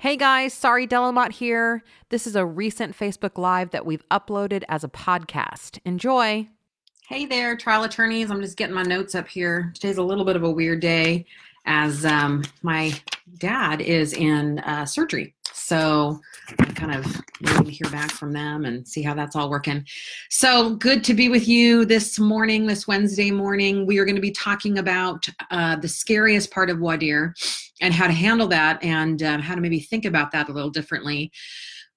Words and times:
Hey 0.00 0.16
guys, 0.16 0.54
Sari 0.54 0.86
Delamotte 0.86 1.32
here. 1.32 1.82
This 2.10 2.28
is 2.28 2.36
a 2.36 2.46
recent 2.46 2.96
Facebook 2.96 3.36
Live 3.36 3.70
that 3.70 3.84
we've 3.84 4.08
uploaded 4.10 4.62
as 4.68 4.84
a 4.84 4.88
podcast. 4.88 5.80
Enjoy. 5.84 6.46
Hey 7.08 7.26
there, 7.26 7.56
trial 7.56 7.82
attorneys. 7.82 8.30
I'm 8.30 8.40
just 8.40 8.56
getting 8.56 8.76
my 8.76 8.84
notes 8.84 9.16
up 9.16 9.26
here. 9.26 9.72
Today's 9.74 9.98
a 9.98 10.02
little 10.04 10.24
bit 10.24 10.36
of 10.36 10.44
a 10.44 10.50
weird 10.52 10.78
day 10.78 11.26
as 11.66 12.06
um, 12.06 12.44
my 12.62 12.92
dad 13.38 13.80
is 13.80 14.12
in 14.12 14.60
uh, 14.60 14.86
surgery. 14.86 15.34
So 15.68 16.18
I'm 16.60 16.74
kind 16.74 16.94
of 16.94 17.04
waiting 17.42 17.64
to 17.64 17.70
hear 17.70 17.90
back 17.90 18.10
from 18.10 18.32
them 18.32 18.64
and 18.64 18.88
see 18.88 19.02
how 19.02 19.12
that's 19.12 19.36
all 19.36 19.50
working. 19.50 19.84
So 20.30 20.76
good 20.76 21.04
to 21.04 21.12
be 21.12 21.28
with 21.28 21.46
you 21.46 21.84
this 21.84 22.18
morning, 22.18 22.64
this 22.64 22.88
Wednesday 22.88 23.30
morning. 23.30 23.84
We 23.84 23.98
are 23.98 24.06
going 24.06 24.14
to 24.14 24.22
be 24.22 24.30
talking 24.30 24.78
about 24.78 25.28
uh, 25.50 25.76
the 25.76 25.86
scariest 25.86 26.50
part 26.50 26.70
of 26.70 26.80
dire 26.80 27.34
and 27.82 27.92
how 27.92 28.06
to 28.06 28.14
handle 28.14 28.48
that 28.48 28.82
and 28.82 29.22
um, 29.22 29.42
how 29.42 29.54
to 29.54 29.60
maybe 29.60 29.78
think 29.78 30.06
about 30.06 30.30
that 30.30 30.48
a 30.48 30.52
little 30.52 30.70
differently. 30.70 31.30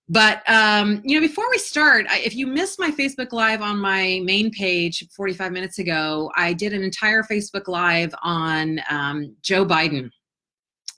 But 0.09 0.43
um, 0.49 1.01
you 1.05 1.15
know, 1.15 1.25
before 1.25 1.49
we 1.49 1.57
start, 1.57 2.07
if 2.09 2.35
you 2.35 2.47
missed 2.47 2.77
my 2.77 2.91
Facebook 2.91 3.31
Live 3.31 3.61
on 3.61 3.79
my 3.79 4.19
main 4.25 4.51
page 4.51 5.07
45 5.15 5.49
minutes 5.53 5.79
ago, 5.79 6.29
I 6.35 6.51
did 6.51 6.73
an 6.73 6.83
entire 6.83 7.23
Facebook 7.23 7.69
Live 7.69 8.13
on 8.21 8.81
um, 8.89 9.33
Joe 9.41 9.65
Biden 9.65 10.11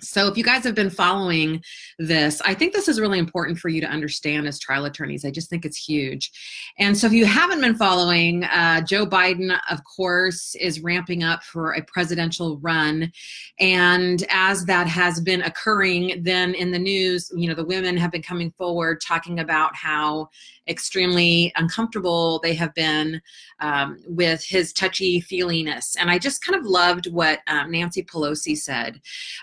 so, 0.04 0.28
if 0.28 0.38
you 0.38 0.44
guys 0.44 0.64
have 0.64 0.76
been 0.76 0.90
following 0.90 1.64
this, 1.98 2.42
I 2.42 2.54
think 2.54 2.74
this 2.74 2.88
is 2.88 3.00
really 3.00 3.20
important 3.20 3.58
for 3.58 3.70
you 3.70 3.82
to 3.82 3.88
understand 3.88 4.48
as 4.48 4.60
trial 4.60 4.86
attorneys. 4.86 5.26
I 5.26 5.32
just 5.32 5.50
think 5.50 5.66
it's 5.66 5.78
huge. 5.78 6.32
And 6.78 6.98
so, 6.98 7.08
if 7.08 7.14
you 7.14 7.26
haven't 7.26 7.62
been 7.62 7.76
following, 7.76 8.44
uh, 8.44 8.82
Joe 8.82 9.06
Biden, 9.06 9.58
of 9.70 9.80
course, 9.84 10.56
is 10.56 10.82
ramping 10.82 11.24
up 11.24 11.44
for 11.44 11.72
a 11.72 11.84
presidential 11.84 12.60
run. 12.60 13.12
And 13.60 14.26
as 14.30 14.66
that 14.66 14.88
has 14.88 15.22
been 15.22 15.42
occurring, 15.42 16.24
then 16.24 16.54
in 16.54 16.72
the 16.72 16.80
news, 16.80 17.32
you 17.36 17.48
know, 17.48 17.56
the 17.56 17.66
women 17.66 17.98
have 17.98 18.12
been 18.12 18.22
coming 18.22 18.52
forward 18.52 19.02
talking 19.02 19.40
about 19.40 19.76
how 19.76 20.30
extremely 20.68 21.52
uncomfortable 21.56 22.40
they 22.42 22.54
have 22.54 22.74
been 22.74 23.22
um, 23.60 24.00
with 24.08 24.44
his 24.44 24.72
touchy 24.74 25.20
feeliness. 25.20 25.96
And 26.00 26.10
I 26.10 26.20
just 26.20 26.44
kind 26.44 26.58
of 26.58 26.66
loved 26.66 27.12
what 27.12 27.40
um, 27.48 27.72
Nancy 27.72 28.04
Pelosi 28.04 28.58
said, 28.58 29.02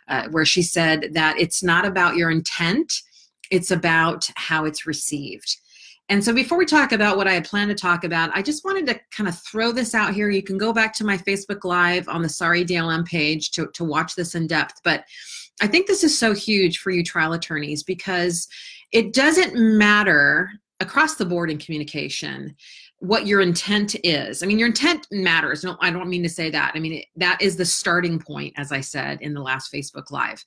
uh, 0.08 0.28
where 0.30 0.44
she 0.50 0.62
said 0.62 1.10
that 1.12 1.38
it's 1.38 1.62
not 1.62 1.86
about 1.86 2.16
your 2.16 2.30
intent, 2.30 2.92
it's 3.50 3.70
about 3.70 4.28
how 4.36 4.64
it's 4.64 4.86
received. 4.86 5.56
And 6.10 6.24
so 6.24 6.32
before 6.32 6.58
we 6.58 6.66
talk 6.66 6.90
about 6.90 7.16
what 7.16 7.28
I 7.28 7.34
had 7.34 7.44
planned 7.44 7.70
to 7.70 7.74
talk 7.76 8.02
about, 8.02 8.30
I 8.34 8.42
just 8.42 8.64
wanted 8.64 8.84
to 8.88 9.00
kind 9.12 9.28
of 9.28 9.38
throw 9.38 9.70
this 9.70 9.94
out 9.94 10.12
here. 10.12 10.28
You 10.28 10.42
can 10.42 10.58
go 10.58 10.72
back 10.72 10.92
to 10.94 11.04
my 11.04 11.16
Facebook 11.16 11.62
Live 11.62 12.08
on 12.08 12.20
the 12.20 12.28
Sari 12.28 12.64
DLM 12.64 13.06
page 13.06 13.52
to, 13.52 13.68
to 13.74 13.84
watch 13.84 14.16
this 14.16 14.34
in 14.34 14.48
depth. 14.48 14.80
But 14.82 15.04
I 15.62 15.68
think 15.68 15.86
this 15.86 16.02
is 16.02 16.18
so 16.18 16.34
huge 16.34 16.78
for 16.78 16.90
you 16.90 17.04
trial 17.04 17.32
attorneys 17.32 17.84
because 17.84 18.48
it 18.90 19.12
doesn't 19.12 19.54
matter 19.54 20.50
across 20.80 21.14
the 21.14 21.26
board 21.26 21.48
in 21.48 21.58
communication 21.58 22.56
what 23.00 23.26
your 23.26 23.40
intent 23.40 23.96
is. 24.04 24.42
I 24.42 24.46
mean, 24.46 24.58
your 24.58 24.68
intent 24.68 25.06
matters. 25.10 25.64
No, 25.64 25.76
I 25.80 25.90
don't 25.90 26.08
mean 26.08 26.22
to 26.22 26.28
say 26.28 26.50
that. 26.50 26.72
I 26.74 26.78
mean, 26.78 26.92
it, 26.92 27.06
that 27.16 27.40
is 27.40 27.56
the 27.56 27.64
starting 27.64 28.18
point, 28.18 28.52
as 28.56 28.72
I 28.72 28.80
said 28.82 29.20
in 29.22 29.32
the 29.34 29.40
last 29.40 29.72
Facebook 29.72 30.10
Live. 30.10 30.44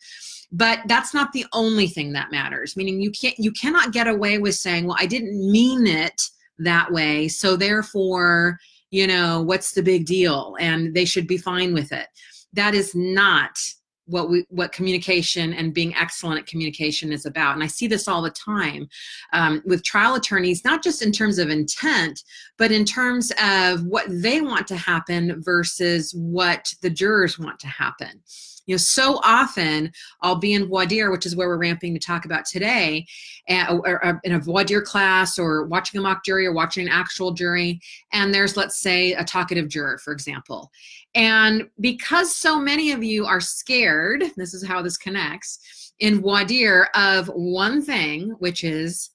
But 0.51 0.79
that's 0.87 1.15
not 1.15 1.33
the 1.33 1.45
only 1.51 1.87
thing 1.87 2.13
that 2.13 2.31
matters. 2.31 2.77
Meaning, 2.77 3.01
you 3.01 3.11
can't, 3.11 3.37
you 3.39 3.51
cannot 3.51 3.91
get 3.91 4.07
away 4.07 4.37
with 4.37 4.55
saying, 4.55 4.85
"Well, 4.85 4.97
I 4.99 5.07
didn't 5.07 5.51
mean 5.51 5.87
it 5.87 6.21
that 6.59 6.91
way," 6.91 7.27
so 7.27 7.55
therefore, 7.55 8.59
you 8.91 9.07
know, 9.07 9.41
what's 9.41 9.73
the 9.73 9.81
big 9.81 10.05
deal? 10.05 10.55
And 10.59 10.93
they 10.93 11.05
should 11.05 11.27
be 11.27 11.37
fine 11.37 11.73
with 11.73 11.91
it. 11.91 12.07
That 12.53 12.75
is 12.75 12.93
not 12.93 13.57
what 14.05 14.29
we 14.29 14.45
what 14.49 14.71
communication 14.71 15.53
and 15.53 15.73
being 15.73 15.95
excellent 15.95 16.39
at 16.39 16.47
communication 16.47 17.11
is 17.11 17.25
about. 17.25 17.55
And 17.55 17.63
i 17.63 17.67
see 17.67 17.87
this 17.87 18.07
all 18.07 18.21
the 18.21 18.31
time 18.31 18.87
um, 19.31 19.61
with 19.65 19.83
trial 19.83 20.15
attorneys 20.15 20.63
not 20.63 20.83
just 20.83 21.01
in 21.01 21.11
terms 21.11 21.37
of 21.37 21.49
intent 21.49 22.21
but 22.57 22.71
in 22.71 22.85
terms 22.85 23.31
of 23.41 23.83
what 23.85 24.05
they 24.09 24.41
want 24.41 24.67
to 24.67 24.75
happen 24.75 25.41
versus 25.41 26.13
what 26.15 26.73
the 26.81 26.89
jurors 26.89 27.39
want 27.39 27.59
to 27.59 27.67
happen 27.67 28.21
you 28.65 28.73
know 28.73 28.77
so 28.77 29.19
often 29.23 29.91
i'll 30.21 30.35
be 30.35 30.53
in 30.53 30.67
voir 30.67 30.85
dire 30.85 31.11
which 31.11 31.25
is 31.25 31.35
where 31.35 31.47
we're 31.47 31.57
ramping 31.57 31.93
to 31.93 31.99
talk 31.99 32.25
about 32.25 32.45
today 32.45 33.05
or, 33.49 33.87
or 33.87 34.05
uh, 34.05 34.13
in 34.23 34.33
a 34.33 34.39
voir 34.39 34.63
dire 34.63 34.81
class 34.81 35.37
or 35.37 35.65
watching 35.65 35.99
a 35.99 36.01
mock 36.01 36.23
jury 36.23 36.45
or 36.45 36.53
watching 36.53 36.87
an 36.87 36.93
actual 36.93 37.31
jury. 37.31 37.79
And 38.11 38.33
there's 38.33 38.57
let's 38.57 38.79
say 38.79 39.13
a 39.13 39.23
talkative 39.23 39.67
juror 39.67 39.97
for 39.97 40.13
example. 40.13 40.71
And 41.15 41.67
because 41.79 42.35
so 42.35 42.59
many 42.59 42.91
of 42.91 43.03
you 43.03 43.25
are 43.25 43.41
scared, 43.41 44.23
this 44.37 44.53
is 44.53 44.65
how 44.65 44.81
this 44.81 44.97
connects, 44.97 45.93
in 45.99 46.21
voir 46.21 46.45
dire 46.45 46.89
of 46.95 47.27
one 47.27 47.81
thing, 47.81 48.31
which 48.39 48.63
is 48.63 49.11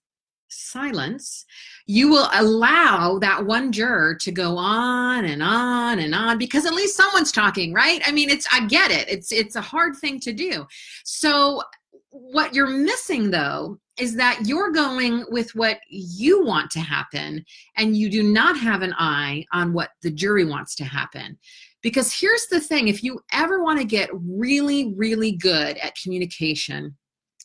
silence, 0.49 1.45
you 1.87 2.09
will 2.09 2.29
allow 2.35 3.19
that 3.21 3.45
one 3.45 3.73
juror 3.73 4.15
to 4.21 4.33
go 4.33 4.57
on 4.57 5.25
and 5.25 5.43
on 5.43 5.99
and 5.99 6.15
on 6.15 6.39
because 6.39 6.65
at 6.67 6.75
least 6.75 6.97
someone's 6.97 7.33
talking, 7.33 7.73
right? 7.73 8.01
I 8.07 8.13
mean, 8.13 8.31
it's 8.31 8.47
I 8.53 8.67
get 8.67 8.91
it. 8.91 9.09
It's 9.09 9.33
it's 9.33 9.57
a 9.57 9.61
hard 9.61 9.97
thing 9.97 10.21
to 10.21 10.33
do. 10.33 10.67
So 11.05 11.63
what 12.11 12.55
you're 12.55 12.67
missing 12.67 13.31
though 13.31 13.79
is 13.99 14.15
that 14.17 14.41
you're 14.45 14.71
going 14.71 15.25
with 15.29 15.55
what 15.55 15.79
you 15.89 16.45
want 16.45 16.71
to 16.71 16.81
happen 16.81 17.45
and 17.77 17.97
you 17.97 18.09
do 18.09 18.23
not 18.23 18.57
have 18.57 18.83
an 18.83 18.95
eye 18.99 19.45
on 19.53 19.73
what 19.73 19.91
the 20.03 20.11
jury 20.11 20.45
wants 20.45 20.75
to 20.77 20.85
happen. 20.85 21.37
Because 21.83 22.13
here's 22.13 22.47
the 22.51 22.61
thing 22.61 22.89
if 22.89 23.03
you 23.03 23.21
ever 23.33 23.63
want 23.63 23.79
to 23.79 23.85
get 23.85 24.11
really, 24.13 24.95
really 24.95 25.33
good 25.33 25.77
at 25.79 25.97
communication, 26.01 26.97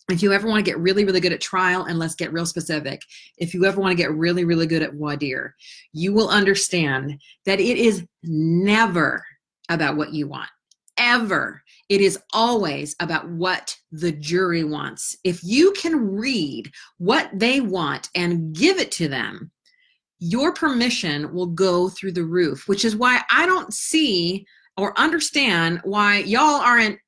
if 0.09 0.21
you 0.21 0.33
ever 0.33 0.47
want 0.47 0.63
to 0.63 0.69
get 0.69 0.79
really, 0.79 1.05
really 1.05 1.21
good 1.21 1.31
at 1.31 1.41
trial, 1.41 1.85
and 1.85 1.97
let's 1.97 2.15
get 2.15 2.33
real 2.33 2.45
specific, 2.45 3.01
if 3.37 3.53
you 3.53 3.65
ever 3.65 3.79
want 3.79 3.91
to 3.91 4.01
get 4.01 4.13
really, 4.13 4.43
really 4.43 4.67
good 4.67 4.83
at 4.83 4.99
dire, 5.19 5.55
you 5.93 6.13
will 6.13 6.29
understand 6.29 7.21
that 7.45 7.59
it 7.59 7.77
is 7.77 8.05
never 8.23 9.23
about 9.69 9.95
what 9.95 10.13
you 10.13 10.27
want. 10.27 10.49
Ever. 10.97 11.63
It 11.89 12.01
is 12.01 12.19
always 12.33 12.95
about 12.99 13.29
what 13.29 13.75
the 13.91 14.11
jury 14.11 14.63
wants. 14.63 15.15
If 15.23 15.43
you 15.43 15.71
can 15.71 16.15
read 16.15 16.71
what 16.97 17.29
they 17.33 17.61
want 17.61 18.09
and 18.13 18.53
give 18.53 18.77
it 18.77 18.91
to 18.93 19.07
them, 19.07 19.51
your 20.19 20.53
permission 20.53 21.33
will 21.33 21.47
go 21.47 21.89
through 21.89 22.11
the 22.11 22.25
roof, 22.25 22.67
which 22.67 22.85
is 22.85 22.95
why 22.95 23.21
I 23.31 23.45
don't 23.45 23.73
see 23.73 24.45
or 24.77 24.97
understand 24.99 25.81
why 25.83 26.19
y'all 26.19 26.61
aren't 26.61 26.99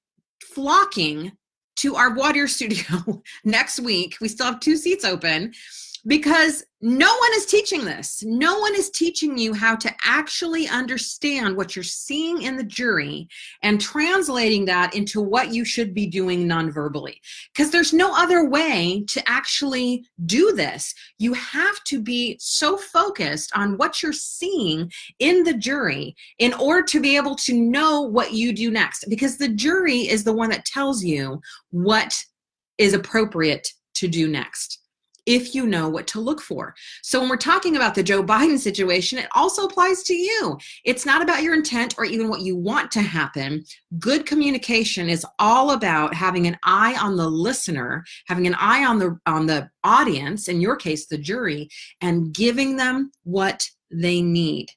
flocking 0.41 1.31
to 1.75 1.95
our 1.95 2.13
dire 2.13 2.47
studio 2.55 3.21
next 3.43 3.79
week. 3.79 4.17
We 4.21 4.27
still 4.27 4.47
have 4.47 4.59
two 4.59 4.77
seats 4.77 5.05
open 5.05 5.53
because 6.07 6.63
no 6.81 7.07
one 7.07 7.31
is 7.33 7.47
teaching 7.47 7.83
this. 7.83 8.23
No 8.23 8.59
one 8.59 8.75
is 8.75 8.91
teaching 8.91 9.37
you 9.37 9.53
how 9.53 9.75
to 9.77 9.91
actually 10.03 10.67
understand 10.67 11.57
what 11.57 11.75
you're 11.75 11.83
seeing 11.83 12.43
in 12.43 12.57
the 12.57 12.63
jury 12.63 13.27
and 13.63 13.81
translating 13.81 14.65
that 14.65 14.93
into 14.95 15.19
what 15.19 15.51
you 15.51 15.65
should 15.65 15.95
be 15.95 16.05
doing 16.05 16.47
nonverbally. 16.47 17.15
Because 17.51 17.71
there's 17.71 17.91
no 17.91 18.15
other 18.15 18.47
way 18.47 19.03
to 19.07 19.27
actually 19.27 20.05
do 20.27 20.51
this. 20.51 20.93
You 21.17 21.33
have 21.33 21.83
to 21.85 21.99
be 21.99 22.37
so 22.39 22.77
focused 22.77 23.51
on 23.55 23.77
what 23.77 24.03
you're 24.03 24.13
seeing 24.13 24.91
in 25.17 25.43
the 25.43 25.55
jury 25.55 26.15
in 26.37 26.53
order 26.53 26.83
to 26.83 27.01
be 27.01 27.15
able 27.15 27.35
to 27.37 27.59
know 27.59 28.01
what 28.01 28.33
you 28.33 28.53
do 28.53 28.69
next. 28.69 29.05
Because 29.09 29.37
the 29.37 29.49
jury 29.49 30.01
is 30.01 30.23
the 30.23 30.33
one 30.33 30.51
that 30.51 30.65
tells 30.65 31.03
you 31.03 31.41
what 31.71 32.15
is 32.77 32.93
appropriate 32.93 33.67
to 33.95 34.07
do 34.07 34.27
next 34.27 34.84
if 35.25 35.55
you 35.55 35.65
know 35.65 35.89
what 35.89 36.07
to 36.07 36.19
look 36.19 36.41
for. 36.41 36.75
So 37.01 37.19
when 37.19 37.29
we're 37.29 37.37
talking 37.37 37.75
about 37.75 37.95
the 37.95 38.03
Joe 38.03 38.23
Biden 38.23 38.59
situation, 38.59 39.17
it 39.17 39.27
also 39.33 39.65
applies 39.65 40.03
to 40.03 40.13
you. 40.13 40.57
It's 40.83 41.05
not 41.05 41.21
about 41.21 41.43
your 41.43 41.53
intent 41.53 41.95
or 41.97 42.05
even 42.05 42.29
what 42.29 42.41
you 42.41 42.55
want 42.55 42.91
to 42.91 43.01
happen. 43.01 43.63
Good 43.99 44.25
communication 44.25 45.09
is 45.09 45.25
all 45.39 45.71
about 45.71 46.13
having 46.13 46.47
an 46.47 46.57
eye 46.63 46.95
on 47.01 47.15
the 47.15 47.27
listener, 47.27 48.03
having 48.27 48.47
an 48.47 48.55
eye 48.55 48.85
on 48.85 48.99
the 48.99 49.19
on 49.25 49.47
the 49.47 49.69
audience, 49.83 50.47
in 50.47 50.61
your 50.61 50.75
case 50.75 51.07
the 51.07 51.17
jury, 51.17 51.69
and 52.01 52.33
giving 52.33 52.75
them 52.75 53.11
what 53.23 53.67
they 53.91 54.21
need. 54.21 54.69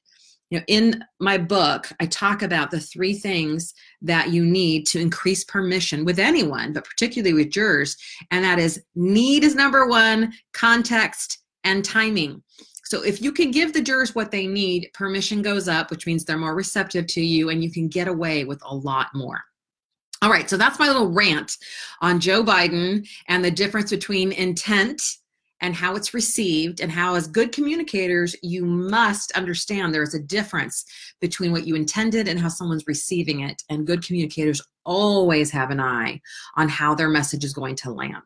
You 0.49 0.57
know, 0.57 0.65
in 0.67 1.03
my 1.19 1.37
book, 1.37 1.91
I 1.99 2.05
talk 2.07 2.41
about 2.41 2.71
the 2.71 2.79
three 2.79 3.13
things 3.13 3.73
that 4.01 4.29
you 4.29 4.43
need 4.43 4.87
to 4.87 4.99
increase 4.99 5.43
permission 5.43 6.05
with 6.05 6.17
anyone, 6.17 6.73
but 6.73 6.85
particularly 6.85 7.33
with 7.33 7.51
jurors. 7.51 7.95
And 8.31 8.43
that 8.43 8.59
is 8.59 8.81
need 8.95 9.43
is 9.43 9.55
number 9.55 9.87
one, 9.87 10.33
context 10.53 11.39
and 11.63 11.85
timing. 11.85 12.41
So 12.85 13.03
if 13.03 13.21
you 13.21 13.31
can 13.31 13.51
give 13.51 13.73
the 13.73 13.81
jurors 13.81 14.15
what 14.15 14.31
they 14.31 14.47
need, 14.47 14.89
permission 14.95 15.43
goes 15.43 15.67
up, 15.67 15.91
which 15.91 16.07
means 16.07 16.25
they're 16.25 16.37
more 16.37 16.55
receptive 16.55 17.05
to 17.07 17.21
you 17.21 17.49
and 17.49 17.63
you 17.63 17.71
can 17.71 17.87
get 17.87 18.07
away 18.07 18.45
with 18.45 18.59
a 18.65 18.75
lot 18.75 19.09
more. 19.13 19.39
All 20.21 20.31
right, 20.31 20.49
so 20.49 20.57
that's 20.57 20.79
my 20.79 20.87
little 20.87 21.11
rant 21.11 21.57
on 22.01 22.19
Joe 22.19 22.43
Biden 22.43 23.07
and 23.27 23.45
the 23.45 23.51
difference 23.51 23.91
between 23.91 24.31
intent 24.31 25.01
and 25.61 25.75
how 25.75 25.95
it's 25.95 26.13
received 26.13 26.79
and 26.81 26.91
how 26.91 27.15
as 27.15 27.27
good 27.27 27.51
communicators 27.51 28.35
you 28.41 28.65
must 28.65 29.31
understand 29.33 29.93
there 29.93 30.03
is 30.03 30.13
a 30.13 30.19
difference 30.19 30.85
between 31.19 31.51
what 31.51 31.65
you 31.65 31.75
intended 31.75 32.27
and 32.27 32.39
how 32.39 32.49
someone's 32.49 32.87
receiving 32.87 33.41
it. 33.41 33.61
And 33.69 33.87
good 33.87 34.05
communicators 34.05 34.61
always 34.85 35.51
have 35.51 35.71
an 35.71 35.79
eye 35.79 36.21
on 36.55 36.69
how 36.69 36.95
their 36.95 37.09
message 37.09 37.43
is 37.43 37.53
going 37.53 37.75
to 37.77 37.91
land 37.91 38.23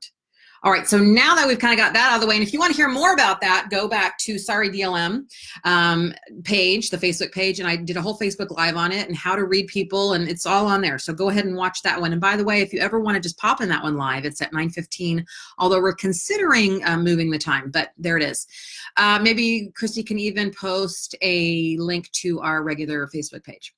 all 0.64 0.72
right, 0.72 0.88
so 0.88 0.98
now 0.98 1.36
that 1.36 1.46
we've 1.46 1.60
kind 1.60 1.74
of 1.74 1.78
got 1.78 1.92
that 1.92 2.12
out 2.12 2.16
of 2.16 2.22
the 2.22 2.28
way, 2.28 2.36
and 2.36 2.44
if 2.44 2.54
you 2.54 2.60
want 2.60 2.72
to 2.72 2.78
hear 2.78 2.88
more 2.88 3.14
about 3.14 3.42
that, 3.42 3.68
go 3.70 3.86
back 3.86 4.18
to 4.20 4.40
Sari 4.40 4.70
DLM 4.70 5.26
um, 5.66 6.14
page, 6.46 6.90
the 6.90 6.96
Facebook 6.96 7.34
page, 7.34 7.60
and 7.60 7.68
I 7.68 7.76
did 7.76 7.98
a 7.98 8.02
whole 8.02 8.18
Facebook 8.18 8.50
Live 8.50 8.78
on 8.78 8.94
it 8.94 9.06
and 9.10 9.18
how 9.18 9.36
to 9.36 9.44
read 9.44 9.68
people, 9.68 10.14
and 10.14 10.30
it's 10.30 10.46
all 10.46 10.66
on 10.68 10.80
there. 10.80 10.98
So 10.98 11.12
go 11.12 11.28
ahead 11.28 11.44
and 11.44 11.58
watch 11.58 11.82
that 11.82 12.00
one. 12.00 12.14
And 12.14 12.22
by 12.22 12.38
the 12.38 12.46
way, 12.46 12.62
if 12.62 12.72
you 12.72 12.80
ever 12.80 13.02
want 13.02 13.16
to 13.16 13.22
just 13.22 13.38
pop 13.38 13.60
in 13.60 13.68
that 13.70 13.84
one 13.84 13.98
live, 13.98 14.24
it's 14.24 14.42
at 14.42 14.54
9:15. 14.54 15.26
Although 15.58 15.82
we're 15.82 15.96
considering 15.96 16.82
uh, 16.86 16.98
moving 16.98 17.30
the 17.30 17.38
time, 17.38 17.70
but 17.70 17.90
there 17.98 18.16
it 18.16 18.24
is. 18.24 18.48
Uh, 18.96 19.20
maybe 19.22 19.70
Christy 19.76 20.02
can 20.02 20.18
even 20.18 20.50
post 20.50 21.14
a 21.22 21.76
link 21.78 22.10
to 22.12 22.40
our 22.40 22.64
regular 22.64 23.08
Facebook 23.08 23.44
page 23.44 23.74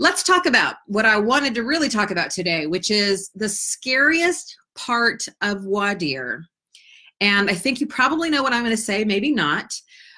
let's 0.00 0.22
talk 0.22 0.46
about 0.46 0.76
what 0.86 1.04
I 1.04 1.18
wanted 1.18 1.54
to 1.56 1.62
really 1.62 1.90
talk 1.90 2.10
about 2.10 2.30
today, 2.30 2.66
which 2.66 2.90
is 2.90 3.30
the 3.34 3.50
scariest 3.50 4.56
part 4.74 5.24
of 5.42 5.64
dire. 5.98 6.44
And 7.20 7.50
I 7.50 7.54
think 7.54 7.80
you 7.80 7.86
probably 7.86 8.30
know 8.30 8.42
what 8.42 8.52
I'm 8.52 8.62
going 8.62 8.76
to 8.76 8.82
say, 8.82 9.04
maybe 9.04 9.30
not. 9.32 9.74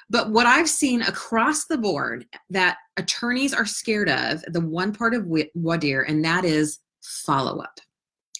But 0.09 0.29
what 0.29 0.45
I've 0.45 0.69
seen 0.69 1.01
across 1.01 1.65
the 1.65 1.77
board 1.77 2.25
that 2.49 2.77
attorneys 2.97 3.53
are 3.53 3.65
scared 3.65 4.09
of, 4.09 4.43
the 4.47 4.61
one 4.61 4.93
part 4.93 5.13
of 5.13 5.27
dire, 5.79 6.03
and 6.03 6.23
that 6.23 6.45
is 6.45 6.79
follow 7.01 7.59
up. 7.59 7.79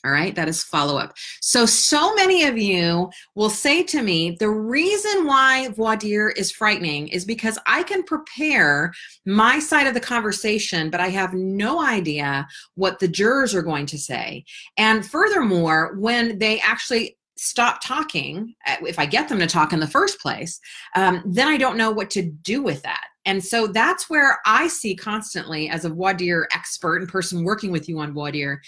All 0.06 0.12
right, 0.12 0.36
that 0.36 0.50
is 0.50 0.64
follow 0.64 0.98
up. 0.98 1.14
So, 1.40 1.66
so 1.66 2.14
many 2.16 2.44
of 2.44 2.58
you 2.58 3.10
will 3.36 3.50
say 3.50 3.84
to 3.84 4.02
me, 4.02 4.36
the 4.38 4.50
reason 4.50 5.26
why 5.26 5.70
voir 5.70 5.96
dire 5.96 6.30
is 6.30 6.52
frightening 6.52 7.08
is 7.08 7.24
because 7.24 7.58
I 7.66 7.84
can 7.84 8.04
prepare 8.04 8.92
my 9.26 9.60
side 9.60 9.88
of 9.88 9.94
the 9.94 10.02
conversation, 10.02 10.90
but 10.90 11.00
I 11.00 11.08
have 11.08 11.34
no 11.34 11.82
idea 11.82 12.46
what 12.76 13.00
the 13.00 13.08
jurors 13.08 13.56
are 13.56 13.62
going 13.62 13.86
to 13.88 13.98
say. 13.98 14.44
And 14.78 15.06
furthermore, 15.06 15.96
when 15.98 16.38
they 16.38 16.60
actually 16.60 17.18
stop 17.38 17.82
talking, 17.82 18.56
uh, 18.68 18.76
if 18.82 19.00
I 19.00 19.06
get 19.06 19.30
them 19.30 19.40
to 19.40 19.48
talk 19.48 19.72
in 19.72 19.80
the 19.80 19.88
first 19.88 20.20
place, 20.20 20.60
um, 20.96 21.24
then 21.26 21.48
I 21.48 21.58
don't 21.58 21.78
know 21.78 21.92
what 21.92 22.10
to 22.12 22.24
do 22.24 22.62
with 22.62 22.82
that. 22.84 23.06
And 23.26 23.44
so 23.44 23.68
that's 23.68 24.10
where 24.10 24.40
I 24.46 24.68
see 24.68 24.96
constantly 24.96 25.70
as 25.70 25.86
a 25.86 25.90
dire 25.90 26.48
expert 26.54 26.98
and 26.98 27.10
person 27.10 27.44
working 27.44 27.72
with 27.72 27.88
you 27.88 28.00
on 28.00 28.14
dire, 28.14 28.62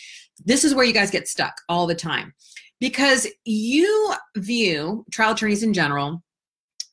this 0.44 0.63
is 0.63 0.74
where 0.74 0.86
you 0.86 0.94
guys 0.94 1.12
get 1.12 1.28
stuck 1.28 1.54
all 1.69 1.88
the 1.88 1.96
time. 1.96 2.34
Because 2.80 3.28
you 3.46 4.13
view 4.38 5.06
trial 5.12 5.34
attorneys 5.34 5.63
in 5.63 5.74
general 5.74 6.22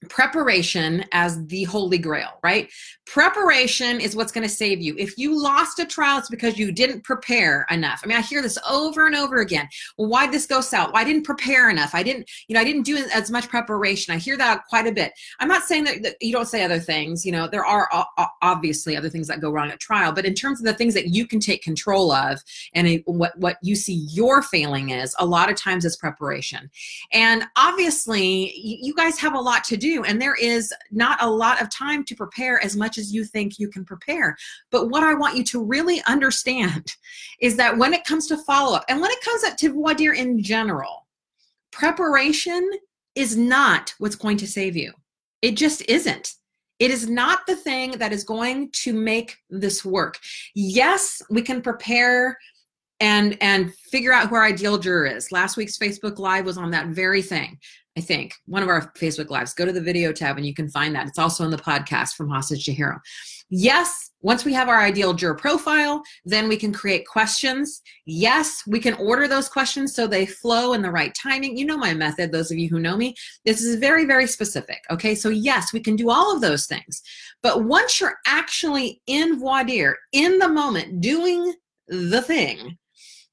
preparation 0.09 1.05
as 1.13 1.45
the 1.47 1.65
holy 1.65 1.99
grail, 1.99 2.39
right? 2.43 2.71
Preparation 3.07 4.01
is 4.01 4.17
what's 4.17 4.33
going 4.33 4.47
to 4.47 4.55
save 4.55 4.81
you. 4.81 4.95
If 4.99 5.19
you 5.19 5.41
lost 5.41 5.79
a 5.79 5.85
trial, 5.85 6.19
it's 6.19 6.31
because 6.31 6.59
you 6.59 6.73
didn't 6.73 7.05
prepare 7.05 7.67
enough. 7.71 8.01
I 8.03 8.07
mean, 8.07 8.17
I 8.17 8.23
hear 8.23 8.43
this 8.43 8.59
over 8.69 9.07
and 9.07 9.15
over 9.15 9.39
again. 9.39 9.69
Well, 9.99 10.09
why 10.09 10.27
did 10.27 10.35
this 10.35 10.47
go 10.47 10.61
south? 10.61 10.93
Well, 10.93 11.03
I 11.03 11.05
didn't 11.05 11.25
prepare 11.25 11.71
enough. 11.71 11.95
I 11.95 12.03
didn't, 12.03 12.31
you 12.49 12.55
know, 12.55 12.61
I 12.61 12.65
didn't 12.65 12.83
do 12.83 12.97
as 12.97 13.31
much 13.31 13.49
preparation. 13.49 14.15
I 14.15 14.19
hear 14.19 14.37
that 14.39 14.63
quite 14.69 14.87
a 14.87 14.93
bit. 14.93 15.13
I'm 15.41 15.49
not 15.49 15.65
saying 15.65 15.85
that, 15.85 16.03
that 16.03 16.17
you 16.21 16.33
don't 16.33 16.49
say 16.49 16.65
other 16.65 16.79
things. 16.79 17.27
You 17.27 17.33
know, 17.33 17.47
there 17.47 17.65
are 17.65 17.89
obviously 18.41 18.97
other 18.97 19.11
things 19.11 19.29
that 19.29 19.41
go 19.41 19.51
wrong 19.51 19.71
at 19.71 19.81
trial, 19.81 20.13
but 20.13 20.25
in 20.25 20.35
terms 20.35 20.61
of 20.61 20.67
the 20.67 20.75
things 20.75 20.95
that 20.95 21.09
you 21.09 21.27
can 21.27 21.41
take 21.41 21.63
control 21.63 22.13
of 22.13 22.41
and 22.75 23.03
what 23.07 23.39
what 23.39 23.59
you 23.63 23.77
see 23.77 24.07
your 24.11 24.43
failing 24.43 24.91
is, 24.91 25.15
a 25.19 25.27
lot 25.27 25.51
of 25.51 25.57
times 25.57 25.85
it's 25.85 25.97
preparation. 25.97 26.71
And 27.13 27.45
obviously, 27.57 28.53
you 28.57 28.95
guys 28.95 29.19
have 29.19 29.35
a 29.35 29.41
lot 29.41 29.65
to 29.65 29.77
do 29.77 29.92
and 30.01 30.21
there 30.21 30.35
is 30.35 30.73
not 30.91 31.23
a 31.23 31.31
lot 31.31 31.61
of 31.61 31.71
time 31.71 32.05
to 32.05 32.15
prepare 32.15 32.63
as 32.65 32.77
much 32.77 32.99
as 32.99 33.13
you 33.13 33.25
think 33.25 33.59
you 33.59 33.69
can 33.69 33.85
prepare. 33.85 34.37
But 34.71 34.89
what 34.89 35.03
I 35.03 35.15
want 35.15 35.37
you 35.37 35.45
to 35.45 35.63
really 35.63 36.03
understand 36.07 36.95
is 37.41 37.57
that 37.57 37.77
when 37.77 37.95
it 37.95 38.05
comes 38.05 38.27
to 38.29 38.39
follow 38.39 38.77
up 38.77 38.85
and 38.89 39.01
when 39.01 39.11
it 39.11 39.25
comes 39.25 39.45
up 39.45 39.57
to 39.59 39.73
voir 39.73 39.95
dire 39.95 40.15
in 40.15 40.43
general, 40.43 41.07
preparation 41.71 42.71
is 43.15 43.37
not 43.37 43.95
what's 43.99 44.17
going 44.17 44.37
to 44.39 44.47
save 44.47 44.77
you. 44.77 44.93
It 45.43 45.57
just 45.57 45.83
isn't. 45.89 46.35
It 46.79 46.91
is 46.91 47.09
not 47.09 47.47
the 47.47 47.57
thing 47.57 47.93
that 47.93 48.13
is 48.13 48.25
going 48.25 48.71
to 48.73 48.93
make 48.93 49.37
this 49.51 49.85
work. 49.85 50.19
Yes, 50.55 51.23
we 51.31 51.43
can 51.43 51.63
prepare 51.63 52.39
and 53.03 53.37
and 53.41 53.75
figure 53.75 54.13
out 54.13 54.29
who 54.29 54.37
our 54.37 54.45
ideal 54.45 54.79
juror 54.79 55.07
is. 55.07 55.33
Last 55.33 55.57
week's 55.57 55.77
Facebook 55.77 56.19
Live 56.19 56.45
was 56.45 56.57
on 56.57 56.71
that 56.71 56.89
very 56.89 57.21
thing. 57.21 57.59
I 57.97 58.01
think 58.01 58.35
one 58.47 58.63
of 58.63 58.69
our 58.69 58.91
Facebook 58.93 59.29
lives. 59.29 59.53
Go 59.53 59.67
to 59.67 59.73
the 59.73 59.81
video 59.81 60.13
tab 60.13 60.39
and 60.39 60.47
you 60.47 60.55
can 60.55 60.69
find 60.69 60.95
that. 60.95 61.07
It's 61.07 61.19
also 61.19 61.45
in 61.45 61.51
the 61.51 61.59
podcast 61.59 62.15
from 62.15 62.31
Hostage 62.31 62.65
to 62.65 62.73
Hero. 62.73 62.99
Yes, 63.51 64.11
once 64.23 64.47
we 64.47 64.55
have 64.55 64.69
our 64.69 64.81
ideal 64.81 65.13
juror 65.13 65.35
profile, 65.35 66.03
then 66.25 66.49
we 66.49 66.57
can 66.57 66.73
create 66.73 67.07
questions. 67.07 67.83
Yes, 68.07 68.63
we 68.67 68.81
can 68.81 68.95
order 68.95 69.29
those 69.29 69.49
questions 69.49 69.95
so 69.95 70.07
they 70.07 70.25
flow 70.25 70.73
in 70.73 70.81
the 70.81 70.91
right 70.91 71.15
timing. 71.15 71.59
You 71.59 71.67
know 71.67 71.77
my 71.77 71.93
method, 71.93 72.33
those 72.33 72.51
of 72.51 72.57
you 72.57 72.71
who 72.71 72.79
know 72.79 72.97
me. 72.97 73.15
This 73.45 73.61
is 73.61 73.77
very, 73.77 74.07
very 74.07 74.27
specific. 74.27 74.79
Okay, 74.91 75.15
so 75.15 75.29
yes, 75.29 75.73
we 75.73 75.81
can 75.81 75.97
do 75.97 76.09
all 76.09 76.35
of 76.35 76.41
those 76.41 76.67
things. 76.67 77.03
But 77.43 77.65
once 77.65 78.01
you're 78.01 78.17
actually 78.27 79.03
in 79.07 79.39
voir 79.39 79.65
dire, 79.65 79.99
in 80.13 80.39
the 80.39 80.49
moment, 80.49 81.03
doing 81.03 81.53
the 81.89 82.23
thing, 82.23 82.79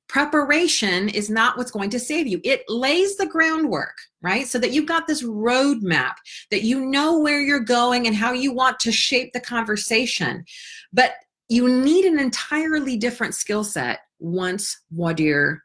preparation 0.09 1.07
is 1.07 1.29
not 1.29 1.57
what's 1.57 1.71
going 1.71 1.91
to 1.91 1.99
save 1.99 2.27
you. 2.27 2.41
It 2.43 2.63
lays 2.67 3.15
the 3.15 3.27
groundwork, 3.27 3.95
right? 4.21 4.47
So 4.47 4.59
that 4.59 4.71
you've 4.71 4.85
got 4.85 5.07
this 5.07 5.23
roadmap, 5.23 6.13
that 6.51 6.63
you 6.63 6.85
know 6.85 7.19
where 7.19 7.41
you're 7.41 7.59
going 7.59 8.07
and 8.07 8.15
how 8.15 8.33
you 8.33 8.53
want 8.53 8.79
to 8.81 8.91
shape 8.91 9.33
the 9.33 9.39
conversation. 9.39 10.43
But 10.91 11.13
you 11.47 11.67
need 11.67 12.05
an 12.05 12.19
entirely 12.19 12.97
different 12.97 13.35
skill 13.35 13.63
set 13.63 13.99
once 14.19 14.77
dire 15.15 15.63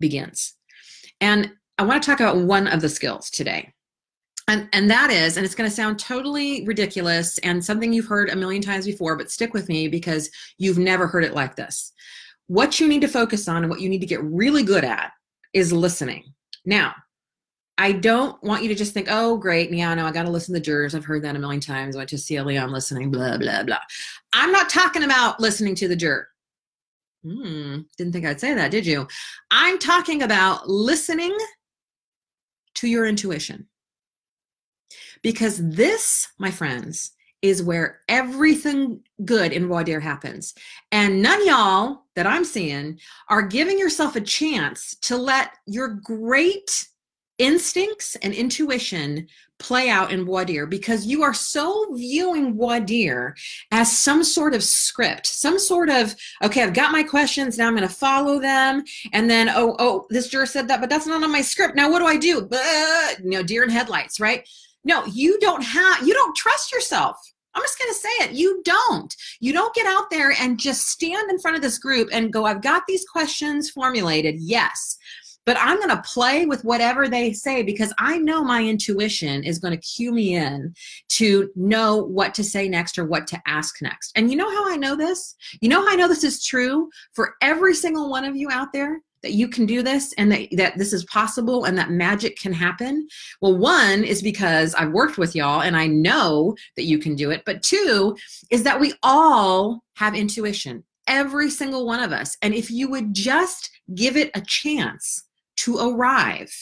begins. 0.00 0.54
And 1.20 1.52
I 1.78 1.84
want 1.84 2.02
to 2.02 2.06
talk 2.06 2.20
about 2.20 2.38
one 2.38 2.66
of 2.66 2.80
the 2.80 2.88
skills 2.88 3.30
today. 3.30 3.72
And, 4.48 4.68
and 4.72 4.90
that 4.90 5.10
is, 5.10 5.36
and 5.36 5.46
it's 5.46 5.54
going 5.54 5.70
to 5.70 5.74
sound 5.74 6.00
totally 6.00 6.66
ridiculous 6.66 7.38
and 7.38 7.64
something 7.64 7.92
you've 7.92 8.06
heard 8.06 8.28
a 8.28 8.36
million 8.36 8.60
times 8.60 8.84
before, 8.84 9.16
but 9.16 9.30
stick 9.30 9.54
with 9.54 9.68
me 9.68 9.86
because 9.86 10.28
you've 10.58 10.78
never 10.78 11.06
heard 11.06 11.22
it 11.22 11.34
like 11.34 11.54
this 11.54 11.92
what 12.52 12.78
you 12.78 12.86
need 12.86 13.00
to 13.00 13.08
focus 13.08 13.48
on 13.48 13.62
and 13.62 13.70
what 13.70 13.80
you 13.80 13.88
need 13.88 14.00
to 14.00 14.06
get 14.06 14.22
really 14.22 14.62
good 14.62 14.84
at 14.84 15.12
is 15.54 15.72
listening. 15.72 16.22
Now, 16.66 16.94
I 17.82 17.90
don't 17.90 18.40
want 18.44 18.62
you 18.62 18.68
to 18.68 18.76
just 18.76 18.94
think, 18.94 19.08
oh, 19.10 19.36
great, 19.36 19.72
yeah, 19.72 19.92
no, 19.92 20.06
I 20.06 20.12
got 20.12 20.22
to 20.22 20.30
listen 20.30 20.54
to 20.54 20.60
the 20.60 20.64
jurors. 20.64 20.94
I've 20.94 21.04
heard 21.04 21.24
that 21.24 21.34
a 21.34 21.38
million 21.40 21.60
times. 21.60 21.96
I 21.96 21.98
went 21.98 22.10
to 22.10 22.16
CLE, 22.16 22.56
I'm 22.56 22.70
listening, 22.70 23.10
blah, 23.10 23.36
blah, 23.38 23.64
blah. 23.64 23.80
I'm 24.32 24.52
not 24.52 24.70
talking 24.70 25.02
about 25.02 25.40
listening 25.40 25.74
to 25.74 25.88
the 25.88 25.96
juror. 25.96 26.28
Hmm, 27.24 27.80
didn't 27.98 28.12
think 28.12 28.24
I'd 28.24 28.38
say 28.38 28.54
that, 28.54 28.70
did 28.70 28.86
you? 28.86 29.08
I'm 29.50 29.80
talking 29.80 30.22
about 30.22 30.68
listening 30.68 31.36
to 32.74 32.86
your 32.86 33.04
intuition. 33.04 33.66
Because 35.22 35.58
this, 35.68 36.28
my 36.38 36.52
friends, 36.52 37.10
is 37.42 37.64
where 37.64 37.98
everything 38.08 39.00
good 39.24 39.52
in 39.52 39.66
voir 39.66 39.82
dire 39.82 39.98
happens. 39.98 40.54
And 40.92 41.20
none 41.20 41.44
y'all 41.44 42.04
that 42.14 42.28
I'm 42.28 42.44
seeing 42.44 43.00
are 43.28 43.42
giving 43.42 43.76
yourself 43.76 44.14
a 44.14 44.20
chance 44.20 44.94
to 45.02 45.16
let 45.16 45.50
your 45.66 45.88
great 45.88 46.86
instincts 47.42 48.14
and 48.22 48.32
intuition 48.32 49.26
play 49.58 49.88
out 49.88 50.12
in 50.12 50.24
dire 50.24 50.66
because 50.66 51.06
you 51.06 51.22
are 51.22 51.34
so 51.34 51.92
viewing 51.94 52.56
dire 52.86 53.34
as 53.70 53.96
some 53.96 54.22
sort 54.22 54.54
of 54.54 54.62
script, 54.62 55.26
some 55.26 55.58
sort 55.58 55.90
of, 55.90 56.14
okay, 56.42 56.62
I've 56.62 56.72
got 56.72 56.92
my 56.92 57.02
questions, 57.02 57.58
now 57.58 57.66
I'm 57.66 57.76
going 57.76 57.88
to 57.88 57.94
follow 57.94 58.38
them. 58.40 58.84
And 59.12 59.28
then, 59.28 59.48
oh, 59.48 59.76
oh, 59.78 60.06
this 60.10 60.28
juror 60.28 60.46
said 60.46 60.68
that, 60.68 60.80
but 60.80 60.88
that's 60.88 61.06
not 61.06 61.22
on 61.22 61.32
my 61.32 61.42
script. 61.42 61.74
Now 61.74 61.90
what 61.90 61.98
do 61.98 62.06
I 62.06 62.16
do? 62.16 62.42
But, 62.42 63.18
you 63.22 63.30
know, 63.30 63.42
deer 63.42 63.64
in 63.64 63.70
headlights, 63.70 64.20
right? 64.20 64.48
No, 64.84 65.04
you 65.06 65.38
don't 65.40 65.62
have, 65.62 66.06
you 66.06 66.14
don't 66.14 66.36
trust 66.36 66.72
yourself. 66.72 67.16
I'm 67.54 67.62
just 67.62 67.78
going 67.78 67.92
to 67.92 67.98
say 67.98 68.08
it. 68.24 68.32
You 68.32 68.62
don't. 68.64 69.14
You 69.40 69.52
don't 69.52 69.74
get 69.74 69.86
out 69.86 70.10
there 70.10 70.32
and 70.40 70.58
just 70.58 70.88
stand 70.88 71.30
in 71.30 71.38
front 71.38 71.56
of 71.56 71.62
this 71.62 71.78
group 71.78 72.08
and 72.10 72.32
go, 72.32 72.46
I've 72.46 72.62
got 72.62 72.84
these 72.88 73.04
questions 73.04 73.68
formulated. 73.68 74.36
Yes. 74.38 74.96
But 75.44 75.56
I'm 75.58 75.78
going 75.78 75.88
to 75.90 76.02
play 76.02 76.46
with 76.46 76.64
whatever 76.64 77.08
they 77.08 77.32
say 77.32 77.62
because 77.62 77.92
I 77.98 78.18
know 78.18 78.44
my 78.44 78.62
intuition 78.62 79.42
is 79.42 79.58
going 79.58 79.72
to 79.72 79.86
cue 79.86 80.12
me 80.12 80.34
in 80.34 80.74
to 81.10 81.50
know 81.56 81.96
what 81.96 82.34
to 82.34 82.44
say 82.44 82.68
next 82.68 82.98
or 82.98 83.04
what 83.04 83.26
to 83.28 83.42
ask 83.46 83.82
next. 83.82 84.12
And 84.16 84.30
you 84.30 84.36
know 84.36 84.50
how 84.50 84.70
I 84.70 84.76
know 84.76 84.96
this? 84.96 85.34
You 85.60 85.68
know 85.68 85.80
how 85.80 85.92
I 85.92 85.96
know 85.96 86.08
this 86.08 86.24
is 86.24 86.44
true 86.44 86.90
for 87.12 87.34
every 87.40 87.74
single 87.74 88.10
one 88.10 88.24
of 88.24 88.36
you 88.36 88.50
out 88.50 88.72
there? 88.72 89.00
that 89.22 89.34
you 89.34 89.48
can 89.48 89.66
do 89.66 89.82
this 89.82 90.12
and 90.14 90.32
that, 90.32 90.48
that 90.52 90.76
this 90.76 90.92
is 90.92 91.04
possible 91.04 91.64
and 91.64 91.78
that 91.78 91.90
magic 91.90 92.36
can 92.36 92.52
happen? 92.52 93.06
Well, 93.40 93.56
one 93.56 94.04
is 94.04 94.20
because 94.20 94.74
I've 94.74 94.90
worked 94.90 95.16
with 95.16 95.36
y'all 95.36 95.62
and 95.62 95.76
I 95.76 95.86
know 95.86 96.56
that 96.76 96.84
you 96.84 96.98
can 96.98 97.14
do 97.14 97.30
it. 97.30 97.42
But 97.46 97.62
two 97.62 98.16
is 98.50 98.64
that 98.64 98.80
we 98.80 98.94
all 99.02 99.84
have 99.94 100.16
intuition, 100.16 100.82
every 101.06 101.50
single 101.50 101.86
one 101.86 102.00
of 102.00 102.12
us. 102.12 102.36
And 102.42 102.52
if 102.52 102.68
you 102.68 102.90
would 102.90 103.14
just 103.14 103.70
give 103.94 104.16
it 104.16 104.32
a 104.34 104.40
chance 104.40 105.22
to 105.64 105.78
arrive, 105.78 106.52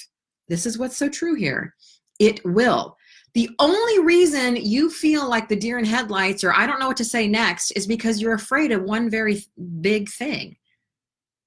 this 0.48 0.66
is 0.66 0.78
what's 0.78 0.96
so 0.96 1.08
true 1.08 1.34
here, 1.34 1.74
it 2.18 2.44
will. 2.44 2.96
The 3.34 3.50
only 3.58 4.00
reason 4.00 4.56
you 4.56 4.90
feel 4.90 5.28
like 5.28 5.48
the 5.48 5.56
deer 5.56 5.78
in 5.78 5.84
headlights 5.84 6.42
or 6.42 6.52
I 6.52 6.66
don't 6.66 6.80
know 6.80 6.88
what 6.88 6.96
to 6.96 7.04
say 7.04 7.28
next 7.28 7.70
is 7.72 7.86
because 7.86 8.20
you're 8.20 8.34
afraid 8.34 8.72
of 8.72 8.82
one 8.82 9.08
very 9.08 9.44
big 9.80 10.08
thing 10.08 10.56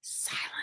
silence 0.01 0.53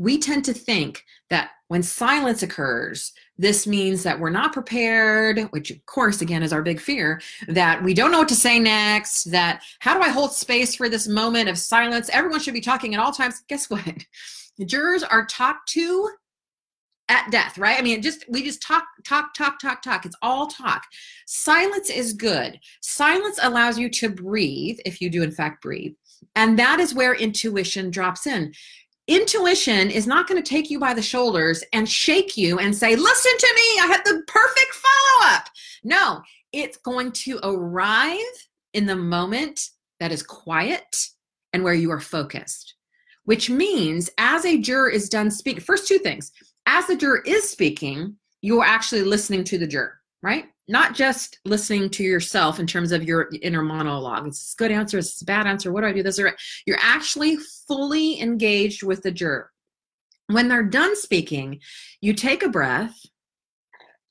we 0.00 0.16
tend 0.16 0.46
to 0.46 0.54
think 0.54 1.04
that 1.28 1.50
when 1.68 1.82
silence 1.82 2.42
occurs, 2.42 3.12
this 3.36 3.66
means 3.66 4.02
that 4.02 4.18
we're 4.18 4.30
not 4.30 4.54
prepared, 4.54 5.40
which 5.50 5.70
of 5.70 5.84
course, 5.84 6.22
again, 6.22 6.42
is 6.42 6.54
our 6.54 6.62
big 6.62 6.80
fear, 6.80 7.20
that 7.48 7.82
we 7.82 7.92
don't 7.92 8.10
know 8.10 8.20
what 8.20 8.28
to 8.28 8.34
say 8.34 8.58
next, 8.58 9.24
that 9.24 9.62
how 9.80 9.94
do 9.94 10.00
I 10.00 10.08
hold 10.08 10.32
space 10.32 10.74
for 10.74 10.88
this 10.88 11.06
moment 11.06 11.50
of 11.50 11.58
silence? 11.58 12.08
Everyone 12.14 12.40
should 12.40 12.54
be 12.54 12.62
talking 12.62 12.94
at 12.94 13.00
all 13.00 13.12
times. 13.12 13.42
Guess 13.46 13.68
what? 13.68 14.06
The 14.60 14.66
jurors 14.66 15.02
are 15.02 15.26
talked 15.26 15.68
to 15.70 16.10
at 17.08 17.28
death, 17.32 17.58
right? 17.58 17.76
I 17.76 17.82
mean, 17.82 18.00
just 18.02 18.24
we 18.28 18.44
just 18.44 18.62
talk, 18.62 18.84
talk, 19.04 19.34
talk, 19.34 19.58
talk, 19.58 19.82
talk. 19.82 20.06
It's 20.06 20.16
all 20.22 20.46
talk. 20.46 20.84
Silence 21.26 21.90
is 21.90 22.12
good. 22.12 22.60
Silence 22.80 23.40
allows 23.42 23.76
you 23.76 23.90
to 23.90 24.08
breathe, 24.08 24.78
if 24.86 25.00
you 25.00 25.10
do 25.10 25.24
in 25.24 25.32
fact 25.32 25.60
breathe. 25.60 25.94
And 26.36 26.56
that 26.58 26.78
is 26.78 26.94
where 26.94 27.14
intuition 27.14 27.90
drops 27.90 28.28
in 28.28 28.52
intuition 29.10 29.90
is 29.90 30.06
not 30.06 30.28
going 30.28 30.40
to 30.40 30.48
take 30.48 30.70
you 30.70 30.78
by 30.78 30.94
the 30.94 31.02
shoulders 31.02 31.64
and 31.72 31.88
shake 31.88 32.36
you 32.36 32.60
and 32.60 32.74
say, 32.74 32.94
Listen 32.94 33.32
to 33.36 33.52
me, 33.56 33.80
I 33.82 33.86
have 33.88 34.04
the 34.04 34.22
perfect 34.28 34.72
follow 34.72 35.34
up. 35.34 35.48
No, 35.82 36.22
it's 36.52 36.76
going 36.76 37.10
to 37.12 37.40
arrive 37.42 38.16
in 38.72 38.86
the 38.86 38.96
moment 38.96 39.70
that 39.98 40.12
is 40.12 40.22
quiet 40.22 41.08
and 41.52 41.64
where 41.64 41.74
you 41.74 41.90
are 41.90 42.00
focused, 42.00 42.76
which 43.30 43.48
means 43.48 44.10
as 44.18 44.44
a 44.44 44.58
juror 44.58 44.90
is 44.90 45.08
done 45.08 45.30
speaking, 45.30 45.62
first 45.62 45.86
two 45.86 45.98
things, 45.98 46.32
as 46.66 46.84
the 46.88 46.96
juror 46.96 47.22
is 47.24 47.48
speaking, 47.48 48.16
you 48.42 48.58
are 48.60 48.66
actually 48.66 49.02
listening 49.02 49.44
to 49.44 49.56
the 49.56 49.68
juror, 49.68 50.00
right? 50.20 50.46
not 50.66 50.96
just 50.96 51.38
listening 51.44 51.90
to 51.90 52.02
yourself 52.02 52.58
in 52.58 52.66
terms 52.66 52.90
of 52.90 53.04
your 53.04 53.28
inner 53.42 53.62
monologue. 53.62 54.26
It's 54.26 54.54
a 54.54 54.56
good 54.56 54.72
answer, 54.72 54.98
it's 54.98 55.22
a 55.22 55.24
bad 55.24 55.46
answer. 55.46 55.72
What 55.72 55.82
do 55.82 55.86
I 55.86 55.92
do? 55.92 56.02
This 56.02 56.18
or 56.18 56.36
you're 56.66 56.78
actually 56.80 57.36
fully 57.68 58.20
engaged 58.20 58.82
with 58.82 59.02
the 59.02 59.12
juror. 59.12 59.52
When 60.26 60.48
they're 60.48 60.64
done 60.64 60.96
speaking, 60.96 61.60
you 62.00 62.14
take 62.14 62.42
a 62.42 62.48
breath, 62.48 62.96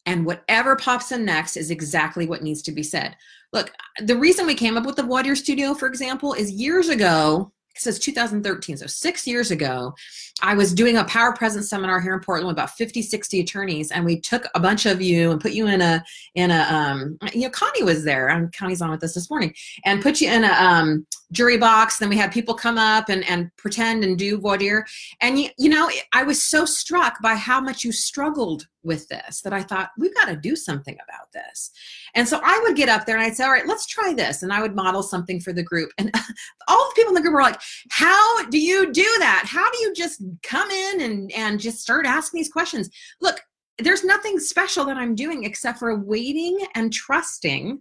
and 0.06 0.26
whatever 0.26 0.78
pops 0.78 1.12
in 1.12 1.26
next 1.26 1.58
is 1.58 1.72
exactly 1.72 2.26
what 2.26 2.44
needs 2.44 2.62
to 2.64 2.72
be 2.72 2.84
said. 2.84 3.18
Look, 3.54 3.74
the 4.02 4.18
reason 4.18 4.46
we 4.46 4.56
came 4.56 4.78
up 4.78 4.86
with 4.86 4.96
the 4.96 5.04
voir 5.04 5.24
dire 5.24 5.36
studio, 5.36 5.74
for 5.74 5.88
example, 5.88 6.34
is 6.34 6.52
years 6.52 6.88
ago 6.88 7.52
says 7.76 8.00
2013 8.00 8.78
so 8.78 8.88
six 8.88 9.26
years 9.26 9.52
ago 9.52 9.94
i 10.42 10.54
was 10.54 10.74
doing 10.74 10.98
a 10.98 11.04
power 11.06 11.34
presence 11.34 11.70
seminar 11.70 12.02
here 12.02 12.14
in 12.14 12.20
portland 12.20 12.48
with 12.48 12.56
about 12.56 12.72
50 12.72 13.02
60 13.02 13.40
attorneys 13.40 13.92
and 13.92 14.04
we 14.04 14.20
took 14.20 14.46
a 14.56 14.60
bunch 14.60 14.86
of 14.86 15.02
you 15.02 15.32
and 15.32 15.40
put 15.40 15.52
you 15.52 15.68
in 15.68 15.82
a 15.82 16.04
in 16.36 16.52
a 16.52 16.62
um 16.62 17.18
you 17.34 17.42
know 17.42 17.50
connie 17.50 17.84
was 17.84 18.04
there. 18.04 18.30
And 18.30 18.54
connie's 18.54 18.82
on 18.82 18.92
with 18.92 19.04
us 19.04 19.14
this 19.14 19.30
morning 19.30 19.54
and 19.86 20.02
put 20.02 20.22
you 20.22 20.30
in 20.30 20.44
a 20.44 20.52
um 20.52 21.06
jury 21.32 21.58
box 21.58 21.98
then 22.00 22.10
we 22.10 22.18
had 22.18 22.32
people 22.32 22.54
come 22.54 22.78
up 22.78 23.10
and 23.10 23.28
and 23.30 23.50
pretend 23.58 24.04
and 24.04 24.18
do 24.18 24.38
voir 24.38 24.58
dire 24.58 24.86
and 25.22 25.40
you, 25.40 25.50
you 25.58 25.70
know 25.70 25.90
i 26.14 26.24
was 26.24 26.42
so 26.42 26.66
struck 26.66 27.22
by 27.22 27.36
how 27.36 27.60
much 27.62 27.84
you 27.84 27.92
struggled 27.92 28.66
with 28.84 29.08
this 29.10 29.42
that 29.42 29.54
I 29.54 29.62
thought 29.62 29.92
we've 29.98 30.16
got 30.16 30.26
to 30.26 30.36
do 30.36 30.56
something 30.56 30.96
about 30.96 31.32
this. 31.34 31.72
And 32.16 32.28
so 32.28 32.40
I 32.44 32.60
would 32.64 32.76
get 32.76 32.90
up 32.90 33.06
there 33.06 33.16
and 33.16 33.24
I'd 33.24 33.36
say, 33.36 33.44
all 33.44 33.52
right, 33.52 33.68
let's 33.68 33.86
try 33.86 34.14
this. 34.14 34.44
And 34.44 34.54
I 34.54 34.62
would 34.62 34.76
model 34.76 35.04
something 35.04 35.40
for 35.40 35.54
the 35.54 35.64
group. 35.64 35.92
And 35.98 36.12
all 36.68 36.90
the 36.90 36.94
people 36.96 37.10
in 37.10 37.16
the 37.16 37.22
group 37.22 37.34
were 37.34 37.42
like, 37.42 37.62
how 37.90 38.46
do 38.46 38.60
you 38.60 38.92
do 38.92 39.16
that? 39.20 39.44
How 39.46 39.70
do 39.72 39.78
you 39.80 39.94
just 39.94 40.24
come 40.44 40.70
in 40.70 41.02
and, 41.02 41.32
and 41.34 41.60
just 41.60 41.82
start 41.82 42.06
asking 42.06 42.40
these 42.40 42.52
questions? 42.52 42.90
Look, 43.22 43.42
there's 43.78 44.04
nothing 44.04 44.40
special 44.40 44.86
that 44.86 44.98
I'm 44.98 45.16
doing 45.16 45.44
except 45.44 45.80
for 45.80 45.98
waiting 45.98 46.60
and 46.76 46.92
trusting 46.92 47.80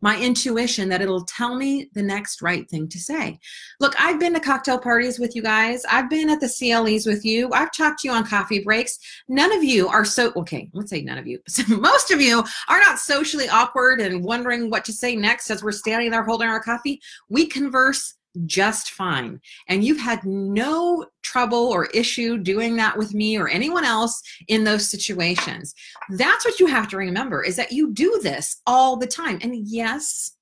my 0.00 0.20
intuition 0.20 0.88
that 0.88 1.02
it'll 1.02 1.24
tell 1.24 1.54
me 1.54 1.90
the 1.94 2.02
next 2.02 2.42
right 2.42 2.68
thing 2.68 2.88
to 2.88 2.98
say. 2.98 3.38
Look, 3.80 3.94
I've 3.98 4.18
been 4.18 4.34
to 4.34 4.40
cocktail 4.40 4.78
parties 4.78 5.18
with 5.18 5.36
you 5.36 5.42
guys. 5.42 5.84
I've 5.90 6.08
been 6.08 6.30
at 6.30 6.40
the 6.40 6.48
CLEs 6.48 7.06
with 7.06 7.24
you. 7.24 7.50
I've 7.52 7.72
talked 7.72 8.00
to 8.00 8.08
you 8.08 8.14
on 8.14 8.26
coffee 8.26 8.62
breaks. 8.62 8.98
None 9.28 9.52
of 9.52 9.64
you 9.64 9.88
are 9.88 10.04
so, 10.04 10.32
okay, 10.36 10.70
let's 10.72 10.90
say 10.90 11.02
none 11.02 11.18
of 11.18 11.26
you. 11.26 11.38
Most 11.68 12.10
of 12.10 12.20
you 12.20 12.44
are 12.68 12.80
not 12.80 12.98
socially 12.98 13.48
awkward 13.48 14.00
and 14.00 14.24
wondering 14.24 14.70
what 14.70 14.84
to 14.86 14.92
say 14.92 15.16
next 15.16 15.50
as 15.50 15.62
we're 15.62 15.72
standing 15.72 16.10
there 16.10 16.24
holding 16.24 16.48
our 16.48 16.60
coffee. 16.60 17.00
We 17.28 17.46
converse 17.46 18.14
just 18.46 18.92
fine. 18.92 19.40
And 19.68 19.84
you've 19.84 20.00
had 20.00 20.24
no 20.24 21.06
trouble 21.22 21.68
or 21.68 21.86
issue 21.86 22.38
doing 22.38 22.76
that 22.76 22.96
with 22.96 23.14
me 23.14 23.36
or 23.36 23.48
anyone 23.48 23.84
else 23.84 24.22
in 24.48 24.64
those 24.64 24.88
situations. 24.88 25.74
That's 26.10 26.44
what 26.44 26.60
you 26.60 26.66
have 26.66 26.88
to 26.88 26.96
remember 26.96 27.42
is 27.42 27.56
that 27.56 27.72
you 27.72 27.92
do 27.92 28.20
this 28.22 28.60
all 28.66 28.96
the 28.96 29.06
time. 29.06 29.38
And 29.42 29.54
yes, 29.66 30.32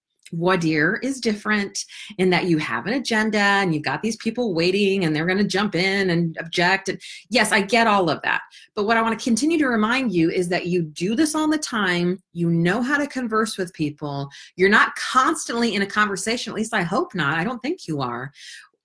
dire 0.60 0.98
is 1.02 1.20
different 1.20 1.84
in 2.18 2.30
that 2.30 2.44
you 2.46 2.58
have 2.58 2.86
an 2.86 2.94
agenda 2.94 3.38
and 3.38 3.74
you've 3.74 3.84
got 3.84 4.02
these 4.02 4.16
people 4.16 4.54
waiting 4.54 5.04
and 5.04 5.14
they're 5.14 5.26
going 5.26 5.38
to 5.38 5.44
jump 5.44 5.74
in 5.74 6.10
and 6.10 6.36
object 6.38 6.88
and 6.88 7.00
yes 7.30 7.52
i 7.52 7.60
get 7.60 7.86
all 7.86 8.10
of 8.10 8.20
that. 8.22 8.42
But 8.74 8.84
what 8.84 8.96
i 8.96 9.02
want 9.02 9.18
to 9.18 9.22
continue 9.22 9.58
to 9.58 9.68
remind 9.68 10.12
you 10.12 10.30
is 10.30 10.48
that 10.48 10.66
you 10.66 10.82
do 10.82 11.14
this 11.14 11.34
all 11.34 11.48
the 11.48 11.58
time. 11.58 12.22
You 12.32 12.50
know 12.50 12.82
how 12.82 12.98
to 12.98 13.06
converse 13.06 13.58
with 13.58 13.72
people. 13.72 14.28
You're 14.56 14.68
not 14.68 14.94
constantly 14.96 15.74
in 15.74 15.82
a 15.82 15.86
conversation 15.86 16.52
at 16.52 16.56
least 16.56 16.74
i 16.74 16.82
hope 16.82 17.14
not. 17.14 17.38
I 17.38 17.44
don't 17.44 17.60
think 17.60 17.86
you 17.86 18.00
are. 18.00 18.32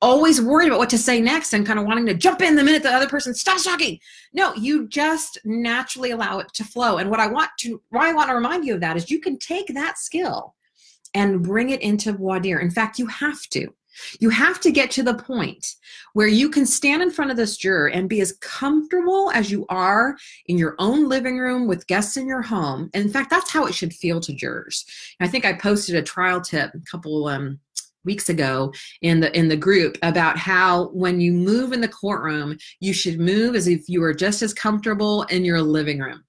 Always 0.01 0.41
worried 0.41 0.67
about 0.67 0.79
what 0.79 0.89
to 0.89 0.97
say 0.97 1.21
next 1.21 1.53
and 1.53 1.65
kind 1.65 1.79
of 1.79 1.85
wanting 1.85 2.05
to 2.07 2.13
jump 2.13 2.41
in 2.41 2.55
the 2.55 2.63
minute 2.63 2.83
the 2.83 2.89
other 2.89 3.07
person 3.07 3.33
stops 3.33 3.63
talking. 3.63 3.99
No, 4.33 4.53
you 4.55 4.87
just 4.89 5.39
naturally 5.45 6.11
allow 6.11 6.39
it 6.39 6.47
to 6.55 6.65
flow. 6.65 6.97
And 6.97 7.09
what 7.09 7.21
I 7.21 7.27
want 7.27 7.51
to 7.59 7.81
why 7.89 8.09
I 8.09 8.13
want 8.13 8.29
to 8.29 8.35
remind 8.35 8.65
you 8.65 8.75
of 8.75 8.81
that 8.81 8.97
is 8.97 9.09
you 9.09 9.21
can 9.21 9.37
take 9.39 9.67
that 9.73 9.97
skill 9.97 10.55
and 11.13 11.43
bring 11.43 11.69
it 11.69 11.81
into 11.81 12.13
dire. 12.13 12.59
In 12.59 12.71
fact, 12.71 12.99
you 12.99 13.07
have 13.07 13.41
to. 13.49 13.73
You 14.19 14.29
have 14.29 14.59
to 14.61 14.71
get 14.71 14.89
to 14.91 15.03
the 15.03 15.13
point 15.13 15.75
where 16.13 16.27
you 16.27 16.49
can 16.49 16.65
stand 16.65 17.03
in 17.03 17.11
front 17.11 17.31
of 17.31 17.37
this 17.37 17.57
juror 17.57 17.87
and 17.89 18.09
be 18.09 18.21
as 18.21 18.37
comfortable 18.41 19.31
as 19.33 19.51
you 19.51 19.65
are 19.69 20.17
in 20.47 20.57
your 20.57 20.75
own 20.79 21.07
living 21.07 21.37
room 21.37 21.67
with 21.67 21.87
guests 21.87 22.17
in 22.17 22.27
your 22.27 22.41
home. 22.41 22.89
And 22.93 23.05
in 23.05 23.11
fact, 23.11 23.29
that's 23.29 23.51
how 23.51 23.65
it 23.65 23.75
should 23.75 23.93
feel 23.93 24.19
to 24.21 24.33
jurors. 24.33 24.85
I 25.19 25.27
think 25.27 25.45
I 25.45 25.53
posted 25.53 25.95
a 25.95 26.01
trial 26.01 26.41
tip 26.41 26.73
a 26.73 26.79
couple 26.89 27.27
um, 27.27 27.59
weeks 28.05 28.29
ago 28.29 28.73
in 29.01 29.19
the 29.19 29.35
in 29.37 29.47
the 29.47 29.55
group 29.55 29.97
about 30.01 30.37
how 30.37 30.87
when 30.89 31.21
you 31.21 31.31
move 31.31 31.71
in 31.71 31.81
the 31.81 31.87
courtroom, 31.87 32.57
you 32.79 32.93
should 32.93 33.19
move 33.19 33.55
as 33.55 33.67
if 33.67 33.87
you 33.87 34.01
were 34.01 34.13
just 34.13 34.41
as 34.41 34.53
comfortable 34.53 35.23
in 35.23 35.45
your 35.45 35.61
living 35.61 35.99
room. 35.99 36.23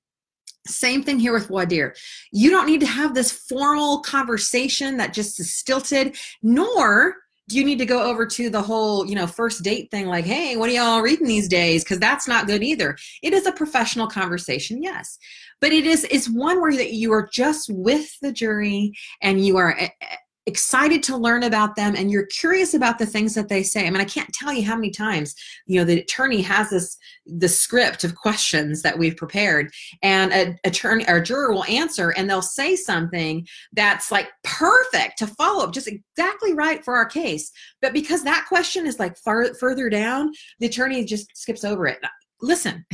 Same 0.66 1.02
thing 1.02 1.18
here 1.18 1.32
with 1.32 1.48
voir 1.48 1.66
dire. 1.66 1.94
You 2.32 2.50
don't 2.50 2.66
need 2.66 2.80
to 2.80 2.86
have 2.86 3.14
this 3.14 3.30
formal 3.30 4.00
conversation 4.00 4.96
that 4.96 5.12
just 5.12 5.38
is 5.38 5.54
stilted, 5.54 6.16
nor 6.42 7.16
do 7.48 7.58
you 7.58 7.64
need 7.64 7.78
to 7.78 7.86
go 7.86 8.02
over 8.02 8.24
to 8.26 8.48
the 8.48 8.62
whole, 8.62 9.06
you 9.06 9.14
know, 9.14 9.26
first 9.26 9.62
date 9.62 9.90
thing 9.90 10.06
like, 10.06 10.24
hey, 10.24 10.56
what 10.56 10.70
are 10.70 10.72
y'all 10.72 11.02
reading 11.02 11.26
these 11.26 11.48
days? 11.48 11.84
Because 11.84 11.98
that's 11.98 12.26
not 12.26 12.46
good 12.46 12.62
either. 12.62 12.96
It 13.22 13.34
is 13.34 13.46
a 13.46 13.52
professional 13.52 14.06
conversation, 14.06 14.82
yes. 14.82 15.18
But 15.60 15.72
it 15.72 15.84
is 15.84 16.06
it's 16.10 16.28
one 16.28 16.60
where 16.60 16.74
that 16.74 16.92
you 16.92 17.12
are 17.12 17.28
just 17.30 17.70
with 17.70 18.18
the 18.20 18.32
jury 18.32 18.92
and 19.20 19.44
you 19.44 19.58
are 19.58 19.76
eh, 19.78 19.88
eh, 20.00 20.16
excited 20.46 21.02
to 21.02 21.16
learn 21.16 21.42
about 21.42 21.74
them 21.74 21.94
and 21.96 22.10
you're 22.10 22.26
curious 22.26 22.74
about 22.74 22.98
the 22.98 23.06
things 23.06 23.34
that 23.34 23.48
they 23.48 23.62
say. 23.62 23.86
I 23.86 23.90
mean, 23.90 24.00
I 24.00 24.04
can't 24.04 24.32
tell 24.32 24.52
you 24.52 24.62
how 24.62 24.74
many 24.74 24.90
times, 24.90 25.34
you 25.66 25.78
know, 25.78 25.84
the 25.84 26.00
attorney 26.00 26.42
has 26.42 26.70
this 26.70 26.96
the 27.26 27.48
script 27.48 28.04
of 28.04 28.14
questions 28.14 28.82
that 28.82 28.98
we've 28.98 29.16
prepared 29.16 29.72
and 30.02 30.32
a 30.32 30.56
attorney 30.64 31.04
or 31.08 31.16
a 31.16 31.22
juror 31.22 31.52
will 31.52 31.64
answer 31.64 32.10
and 32.10 32.28
they'll 32.28 32.42
say 32.42 32.76
something 32.76 33.46
that's 33.72 34.12
like 34.12 34.28
perfect 34.42 35.16
to 35.18 35.26
follow 35.26 35.64
up 35.64 35.72
just 35.72 35.88
exactly 35.88 36.52
right 36.52 36.84
for 36.84 36.94
our 36.94 37.06
case 37.06 37.50
but 37.80 37.94
because 37.94 38.22
that 38.24 38.44
question 38.46 38.86
is 38.86 38.98
like 38.98 39.16
far 39.16 39.54
further 39.54 39.88
down 39.88 40.30
the 40.60 40.66
attorney 40.66 41.02
just 41.02 41.34
skips 41.34 41.64
over 41.64 41.86
it 41.86 41.98
listen, 42.44 42.84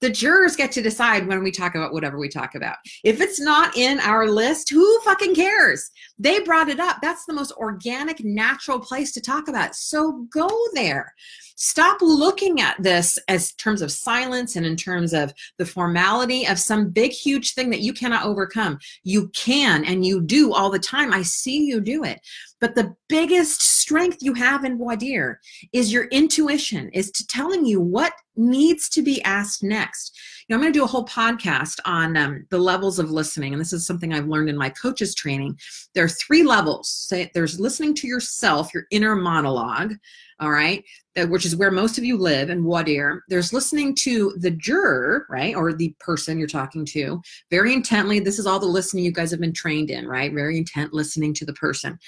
the 0.00 0.10
jurors 0.10 0.56
get 0.56 0.72
to 0.72 0.82
decide 0.82 1.26
when 1.26 1.42
we 1.42 1.50
talk 1.50 1.74
about 1.74 1.92
whatever 1.92 2.18
we 2.18 2.28
talk 2.28 2.54
about. 2.54 2.76
If 3.04 3.20
it's 3.20 3.40
not 3.40 3.76
in 3.76 3.98
our 4.00 4.28
list, 4.28 4.70
who 4.70 5.00
fucking 5.00 5.34
cares? 5.34 5.90
They 6.18 6.40
brought 6.40 6.68
it 6.68 6.80
up. 6.80 6.98
That's 7.00 7.24
the 7.24 7.32
most 7.32 7.52
organic, 7.52 8.22
natural 8.24 8.78
place 8.78 9.12
to 9.12 9.20
talk 9.20 9.48
about. 9.48 9.74
So 9.74 10.26
go 10.32 10.50
there. 10.74 11.14
Stop 11.56 11.98
looking 12.02 12.60
at 12.60 12.80
this 12.82 13.18
as 13.28 13.52
terms 13.54 13.80
of 13.80 13.90
silence 13.90 14.56
and 14.56 14.66
in 14.66 14.76
terms 14.76 15.14
of 15.14 15.32
the 15.56 15.64
formality 15.64 16.46
of 16.46 16.58
some 16.58 16.90
big, 16.90 17.12
huge 17.12 17.54
thing 17.54 17.70
that 17.70 17.80
you 17.80 17.94
cannot 17.94 18.26
overcome. 18.26 18.78
You 19.04 19.28
can 19.28 19.84
and 19.84 20.04
you 20.04 20.20
do 20.20 20.52
all 20.52 20.70
the 20.70 20.78
time. 20.78 21.14
I 21.14 21.22
see 21.22 21.64
you 21.64 21.80
do 21.80 22.04
it. 22.04 22.20
But 22.60 22.74
the 22.74 22.94
biggest 23.08 23.62
strength 23.62 24.18
you 24.20 24.34
have 24.34 24.64
in 24.64 24.78
dire 24.98 25.40
is 25.72 25.92
your 25.92 26.04
intuition, 26.06 26.90
is 26.90 27.10
to 27.12 27.26
telling 27.26 27.64
you 27.64 27.80
what 27.80 28.12
needs 28.36 28.88
to 28.90 29.02
be 29.02 29.22
asked 29.22 29.62
next. 29.62 30.18
Know, 30.48 30.54
I'm 30.56 30.60
going 30.60 30.72
to 30.72 30.78
do 30.78 30.84
a 30.84 30.88
whole 30.88 31.06
podcast 31.06 31.80
on 31.84 32.16
um, 32.16 32.46
the 32.50 32.58
levels 32.58 33.00
of 33.00 33.10
listening, 33.10 33.52
and 33.52 33.60
this 33.60 33.72
is 33.72 33.84
something 33.84 34.12
I've 34.12 34.28
learned 34.28 34.48
in 34.48 34.56
my 34.56 34.70
coaches 34.70 35.14
training. 35.14 35.58
There 35.94 36.04
are 36.04 36.08
three 36.08 36.44
levels. 36.44 37.12
There's 37.34 37.58
listening 37.58 37.94
to 37.96 38.06
yourself, 38.06 38.72
your 38.72 38.84
inner 38.92 39.16
monologue 39.16 39.94
all 40.38 40.50
right, 40.50 40.84
which 41.28 41.46
is 41.46 41.56
where 41.56 41.70
most 41.70 41.96
of 41.96 42.04
you 42.04 42.18
live 42.18 42.50
in 42.50 42.62
voir 42.62 42.84
dire. 42.84 43.22
There's 43.28 43.54
listening 43.54 43.94
to 43.96 44.34
the 44.38 44.50
juror, 44.50 45.26
right, 45.30 45.54
or 45.54 45.72
the 45.72 45.94
person 45.98 46.38
you're 46.38 46.46
talking 46.46 46.84
to 46.86 47.22
very 47.50 47.72
intently. 47.72 48.20
This 48.20 48.38
is 48.38 48.46
all 48.46 48.58
the 48.58 48.66
listening 48.66 49.04
you 49.04 49.12
guys 49.12 49.30
have 49.30 49.40
been 49.40 49.54
trained 49.54 49.90
in, 49.90 50.06
right? 50.06 50.32
Very 50.32 50.58
intent 50.58 50.92
listening 50.92 51.32
to 51.34 51.46
the 51.46 51.54
person. 51.54 51.98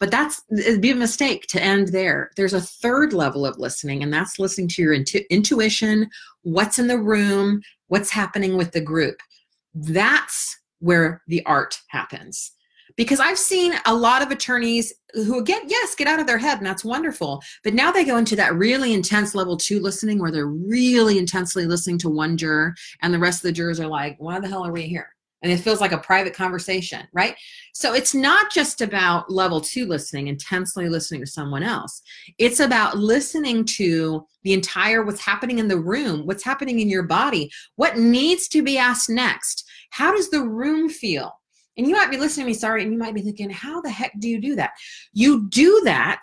But 0.00 0.10
that's 0.10 0.42
it'd 0.50 0.80
be 0.80 0.92
a 0.92 0.96
mistake 0.96 1.46
to 1.48 1.62
end 1.62 1.88
there. 1.88 2.30
There's 2.36 2.54
a 2.54 2.60
third 2.60 3.12
level 3.12 3.44
of 3.44 3.58
listening, 3.58 4.02
and 4.02 4.12
that's 4.12 4.38
listening 4.38 4.68
to 4.68 4.82
your 4.82 4.94
intu- 4.94 5.24
intuition, 5.30 6.08
what's 6.42 6.78
in 6.78 6.86
the 6.86 6.98
room, 6.98 7.60
what's 7.94 8.10
happening 8.10 8.56
with 8.56 8.72
the 8.72 8.80
group. 8.80 9.20
That's 9.72 10.58
where 10.80 11.22
the 11.28 11.46
art 11.46 11.78
happens. 11.90 12.50
Because 12.96 13.20
I've 13.20 13.38
seen 13.38 13.72
a 13.86 13.94
lot 13.94 14.20
of 14.20 14.32
attorneys 14.32 14.92
who 15.12 15.44
get 15.44 15.62
yes 15.68 15.94
get 15.94 16.08
out 16.08 16.18
of 16.18 16.26
their 16.26 16.38
head 16.38 16.58
and 16.58 16.66
that's 16.66 16.84
wonderful. 16.84 17.40
But 17.62 17.72
now 17.72 17.92
they 17.92 18.04
go 18.04 18.16
into 18.16 18.34
that 18.34 18.56
really 18.56 18.94
intense 18.94 19.32
level 19.32 19.56
two 19.56 19.78
listening 19.78 20.18
where 20.18 20.32
they're 20.32 20.48
really 20.48 21.18
intensely 21.18 21.66
listening 21.66 21.98
to 21.98 22.08
one 22.08 22.36
juror 22.36 22.74
and 23.02 23.14
the 23.14 23.18
rest 23.20 23.38
of 23.38 23.42
the 23.42 23.52
jurors 23.52 23.78
are 23.78 23.86
like 23.86 24.16
why 24.18 24.40
the 24.40 24.48
hell 24.48 24.66
are 24.66 24.72
we 24.72 24.82
here 24.82 25.13
and 25.44 25.52
it 25.52 25.58
feels 25.60 25.80
like 25.80 25.92
a 25.92 25.98
private 25.98 26.34
conversation 26.34 27.06
right 27.12 27.36
so 27.72 27.94
it's 27.94 28.14
not 28.14 28.50
just 28.50 28.80
about 28.80 29.30
level 29.30 29.60
two 29.60 29.86
listening 29.86 30.26
intensely 30.26 30.88
listening 30.88 31.20
to 31.20 31.26
someone 31.26 31.62
else 31.62 32.02
it's 32.38 32.58
about 32.58 32.98
listening 32.98 33.64
to 33.64 34.26
the 34.42 34.52
entire 34.52 35.04
what's 35.04 35.20
happening 35.20 35.60
in 35.60 35.68
the 35.68 35.78
room 35.78 36.26
what's 36.26 36.42
happening 36.42 36.80
in 36.80 36.88
your 36.88 37.04
body 37.04 37.48
what 37.76 37.96
needs 37.96 38.48
to 38.48 38.62
be 38.62 38.76
asked 38.76 39.08
next 39.08 39.64
how 39.90 40.10
does 40.10 40.30
the 40.30 40.42
room 40.42 40.88
feel 40.88 41.32
and 41.76 41.88
you 41.88 41.94
might 41.94 42.10
be 42.10 42.16
listening 42.16 42.46
to 42.46 42.50
me, 42.50 42.54
sorry, 42.54 42.82
and 42.82 42.92
you 42.92 42.98
might 42.98 43.14
be 43.14 43.22
thinking, 43.22 43.50
how 43.50 43.80
the 43.80 43.90
heck 43.90 44.12
do 44.20 44.28
you 44.28 44.40
do 44.40 44.54
that? 44.56 44.74
You 45.12 45.48
do 45.48 45.82
that 45.84 46.22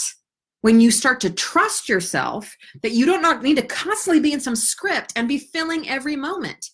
when 0.61 0.79
you 0.79 0.91
start 0.91 1.19
to 1.21 1.29
trust 1.29 1.89
yourself 1.89 2.55
that 2.83 2.91
you 2.91 3.05
don't 3.05 3.43
need 3.43 3.57
to 3.57 3.63
constantly 3.63 4.21
be 4.21 4.33
in 4.33 4.39
some 4.39 4.55
script 4.55 5.11
and 5.15 5.27
be 5.27 5.37
filling 5.37 5.89
every 5.89 6.15
moment. 6.15 6.69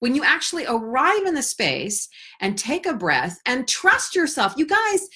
When 0.00 0.14
you 0.14 0.24
actually 0.24 0.66
arrive 0.66 1.24
in 1.24 1.34
the 1.34 1.42
space 1.42 2.08
and 2.40 2.58
take 2.58 2.86
a 2.86 2.94
breath 2.94 3.38
and 3.46 3.68
trust 3.68 4.14
yourself, 4.14 4.54
you 4.56 4.66
guys, 4.66 5.08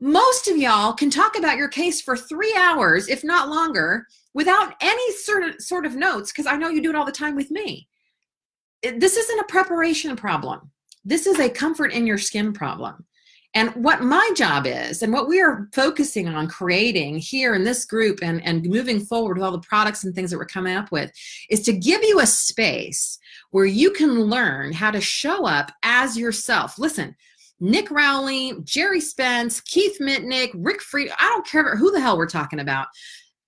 most 0.00 0.48
of 0.48 0.56
y'all 0.56 0.94
can 0.94 1.10
talk 1.10 1.38
about 1.38 1.56
your 1.56 1.68
case 1.68 2.02
for 2.02 2.16
three 2.16 2.54
hours, 2.58 3.08
if 3.08 3.22
not 3.22 3.48
longer, 3.48 4.06
without 4.34 4.74
any 4.80 5.12
sort 5.12 5.44
of 5.44 5.60
sort 5.60 5.86
of 5.86 5.94
notes, 5.94 6.32
because 6.32 6.46
I 6.46 6.56
know 6.56 6.68
you 6.68 6.82
do 6.82 6.90
it 6.90 6.96
all 6.96 7.04
the 7.04 7.12
time 7.12 7.36
with 7.36 7.50
me. 7.50 7.88
This 8.82 9.16
isn't 9.16 9.38
a 9.38 9.44
preparation 9.44 10.16
problem. 10.16 10.72
This 11.04 11.26
is 11.26 11.38
a 11.38 11.48
comfort 11.48 11.92
in 11.92 12.06
your 12.06 12.18
skin 12.18 12.52
problem. 12.52 13.04
And 13.54 13.70
what 13.74 14.00
my 14.00 14.30
job 14.34 14.66
is, 14.66 15.02
and 15.02 15.12
what 15.12 15.28
we 15.28 15.40
are 15.40 15.68
focusing 15.74 16.26
on 16.26 16.48
creating 16.48 17.18
here 17.18 17.54
in 17.54 17.64
this 17.64 17.84
group 17.84 18.20
and, 18.22 18.42
and 18.44 18.64
moving 18.64 18.98
forward 18.98 19.36
with 19.36 19.44
all 19.44 19.52
the 19.52 19.58
products 19.58 20.04
and 20.04 20.14
things 20.14 20.30
that 20.30 20.38
we're 20.38 20.46
coming 20.46 20.74
up 20.74 20.90
with, 20.90 21.10
is 21.50 21.60
to 21.62 21.72
give 21.74 22.02
you 22.02 22.20
a 22.20 22.26
space 22.26 23.18
where 23.50 23.66
you 23.66 23.90
can 23.90 24.22
learn 24.22 24.72
how 24.72 24.90
to 24.90 25.02
show 25.02 25.46
up 25.46 25.70
as 25.82 26.16
yourself. 26.16 26.78
Listen, 26.78 27.14
Nick 27.60 27.90
Rowley, 27.90 28.54
Gerry 28.64 29.00
Spence, 29.00 29.60
Keith 29.60 29.98
Mitnick, 30.00 30.50
Rick 30.54 30.80
Fried, 30.80 31.10
I 31.18 31.28
don't 31.28 31.46
care 31.46 31.76
who 31.76 31.92
the 31.92 32.00
hell 32.00 32.16
we're 32.16 32.26
talking 32.26 32.58
about. 32.58 32.88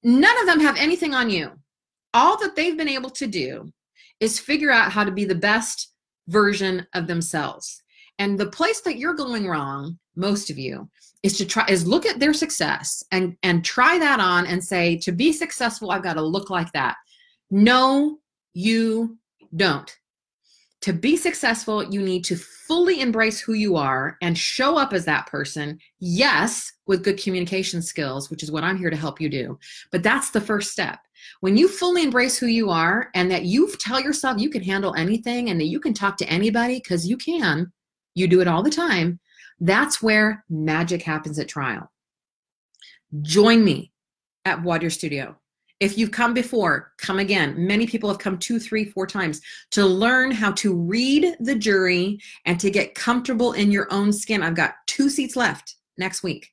None 0.03 0.39
of 0.41 0.47
them 0.47 0.61
have 0.61 0.77
anything 0.77 1.15
on 1.15 1.31
you. 1.31 1.51
All 2.13 2.39
that 2.39 2.55
they've 2.55 2.77
been 2.77 2.89
able 2.89 3.11
to 3.11 3.27
do 3.27 3.73
is 4.21 4.39
figure 4.39 4.71
out 4.71 4.93
how 4.93 5.03
to 5.03 5.11
be 5.11 5.25
the 5.25 5.35
best 5.35 5.93
version 6.29 6.87
of 6.95 7.07
themselves. 7.07 7.83
And 8.19 8.39
the 8.39 8.47
place 8.47 8.81
that 8.83 8.99
you're 8.99 9.15
going 9.15 9.47
wrong, 9.47 9.99
most 10.17 10.51
of 10.51 10.59
you, 10.59 10.89
is 11.23 11.37
to 11.39 11.47
try 11.47 11.65
is 11.69 11.87
look 11.87 12.07
at 12.07 12.21
their 12.21 12.35
success 12.35 13.03
and 13.11 13.37
and 13.43 13.65
try 13.65 13.99
that 13.99 14.21
on 14.21 14.47
and 14.47 14.63
say 14.63 14.97
to 14.99 15.11
be 15.11 15.33
successful 15.33 15.91
I've 15.91 16.03
got 16.03 16.15
to 16.15 16.23
look 16.23 16.51
like 16.51 16.71
that. 16.73 16.97
No, 17.51 18.19
you 18.53 19.19
don't. 19.57 19.95
To 20.83 20.93
be 20.93 21.17
successful, 21.17 21.83
you 21.83 22.03
need 22.03 22.25
to 22.27 22.37
fully 22.37 23.01
embrace 23.01 23.41
who 23.41 23.55
you 23.55 23.77
are 23.77 24.19
and 24.21 24.37
show 24.37 24.77
up 24.77 24.93
as 24.93 25.07
that 25.07 25.27
person. 25.27 25.79
Yes, 25.99 26.71
with 26.87 27.03
good 27.03 27.19
communication 27.19 27.81
skills, 27.81 28.31
which 28.31 28.43
is 28.43 28.53
what 28.53 28.65
I'm 28.65 28.77
here 28.77 28.91
to 28.91 28.97
help 28.97 29.19
you 29.19 29.31
do. 29.31 29.59
But 29.91 30.03
that's 30.03 30.29
the 30.29 30.43
first 30.43 30.73
step. 30.73 30.99
When 31.41 31.57
you 31.57 31.69
fully 31.69 32.03
embrace 32.03 32.37
who 32.37 32.49
you 32.49 32.69
are 32.69 33.09
and 33.15 33.31
that 33.31 33.45
you 33.45 33.73
tell 33.79 33.99
yourself 33.99 34.39
you 34.39 34.51
can 34.51 34.63
handle 34.63 34.95
anything 34.95 35.49
and 35.49 35.59
that 35.59 35.69
you 35.69 35.81
can 35.81 35.95
talk 35.95 36.19
to 36.19 36.29
anybody 36.29 36.81
because 36.83 37.09
you 37.09 37.17
can, 37.17 37.73
you 38.15 38.27
do 38.27 38.41
it 38.41 38.49
all 38.49 38.63
the 38.63 38.71
time, 38.71 39.21
that's 39.61 40.03
where 40.03 40.45
magic 40.49 41.03
happens 41.03 41.39
at 41.39 41.49
trial. 41.49 41.91
Join 43.23 43.65
me 43.65 43.93
at 44.45 44.65
dire 44.65 44.91
Studio. 44.91 45.37
If 45.81 45.99
you've 45.99 46.13
come 46.13 46.35
before, 46.35 46.93
come 46.99 47.19
again. 47.19 47.55
Many 47.67 47.87
people 47.87 48.09
have 48.09 48.19
come 48.19 48.39
two, 48.39 48.59
three, 48.59 48.85
four 48.85 49.07
times 49.07 49.41
to 49.73 49.85
learn 49.85 50.31
how 50.31 50.53
to 50.53 50.75
read 50.75 51.37
the 51.41 51.55
jury 51.55 52.21
and 52.47 52.59
to 52.61 52.71
get 52.71 52.95
comfortable 52.95 53.53
in 53.53 53.71
your 53.71 53.93
own 53.93 54.13
skin. 54.13 54.43
I've 54.43 54.55
got 54.55 54.75
two 54.87 55.11
seats 55.11 55.37
left 55.37 55.77
next 55.99 56.23
week. 56.23 56.51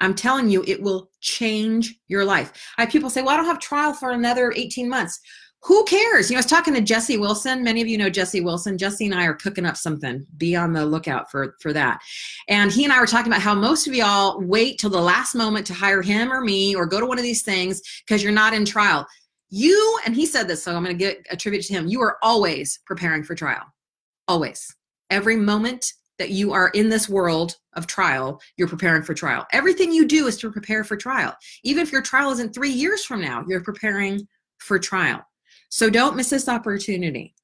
I'm 0.00 0.14
telling 0.14 0.48
you, 0.48 0.62
it 0.66 0.80
will 0.80 1.10
change 1.20 1.98
your 2.08 2.24
life. 2.24 2.52
I 2.76 2.82
have 2.82 2.90
people 2.92 3.10
say, 3.10 3.22
well, 3.22 3.34
I 3.34 3.36
don't 3.36 3.46
have 3.46 3.58
trial 3.58 3.92
for 3.92 4.10
another 4.10 4.52
18 4.54 4.88
months. 4.88 5.18
Who 5.64 5.84
cares? 5.84 6.30
You 6.30 6.34
know, 6.34 6.38
I 6.38 6.40
was 6.40 6.46
talking 6.46 6.74
to 6.74 6.80
Jesse 6.80 7.18
Wilson. 7.18 7.64
Many 7.64 7.82
of 7.82 7.88
you 7.88 7.98
know 7.98 8.08
Jesse 8.08 8.40
Wilson. 8.40 8.78
Jesse 8.78 9.04
and 9.06 9.14
I 9.14 9.24
are 9.24 9.34
cooking 9.34 9.66
up 9.66 9.76
something. 9.76 10.24
Be 10.36 10.54
on 10.54 10.72
the 10.72 10.86
lookout 10.86 11.30
for, 11.30 11.56
for 11.60 11.72
that. 11.72 12.00
And 12.48 12.70
he 12.70 12.84
and 12.84 12.92
I 12.92 13.00
were 13.00 13.06
talking 13.06 13.32
about 13.32 13.42
how 13.42 13.54
most 13.54 13.86
of 13.86 13.94
y'all 13.94 14.40
wait 14.40 14.78
till 14.78 14.90
the 14.90 15.00
last 15.00 15.34
moment 15.34 15.66
to 15.66 15.74
hire 15.74 16.00
him 16.00 16.32
or 16.32 16.40
me 16.40 16.76
or 16.76 16.86
go 16.86 17.00
to 17.00 17.06
one 17.06 17.18
of 17.18 17.24
these 17.24 17.42
things 17.42 17.82
because 18.06 18.22
you're 18.22 18.32
not 18.32 18.54
in 18.54 18.64
trial. 18.64 19.06
You, 19.50 19.98
and 20.06 20.14
he 20.14 20.26
said 20.26 20.46
this, 20.46 20.62
so 20.62 20.76
I'm 20.76 20.84
going 20.84 20.96
to 20.96 21.04
get 21.04 21.26
a 21.30 21.36
tribute 21.36 21.62
to 21.64 21.72
him. 21.72 21.88
You 21.88 22.02
are 22.02 22.18
always 22.22 22.78
preparing 22.86 23.24
for 23.24 23.34
trial. 23.34 23.64
Always. 24.28 24.74
Every 25.10 25.36
moment 25.36 25.92
that 26.18 26.30
you 26.30 26.52
are 26.52 26.68
in 26.68 26.88
this 26.88 27.08
world 27.08 27.56
of 27.74 27.86
trial, 27.86 28.40
you're 28.56 28.68
preparing 28.68 29.02
for 29.02 29.14
trial. 29.14 29.46
Everything 29.52 29.92
you 29.92 30.06
do 30.06 30.26
is 30.26 30.36
to 30.38 30.52
prepare 30.52 30.84
for 30.84 30.96
trial. 30.96 31.34
Even 31.64 31.82
if 31.82 31.92
your 31.92 32.02
trial 32.02 32.30
isn't 32.30 32.54
three 32.54 32.70
years 32.70 33.04
from 33.04 33.20
now, 33.20 33.44
you're 33.48 33.62
preparing 33.62 34.26
for 34.58 34.78
trial. 34.78 35.24
So 35.68 35.90
don't 35.90 36.16
miss 36.16 36.30
this 36.30 36.48
opportunity. 36.48 37.34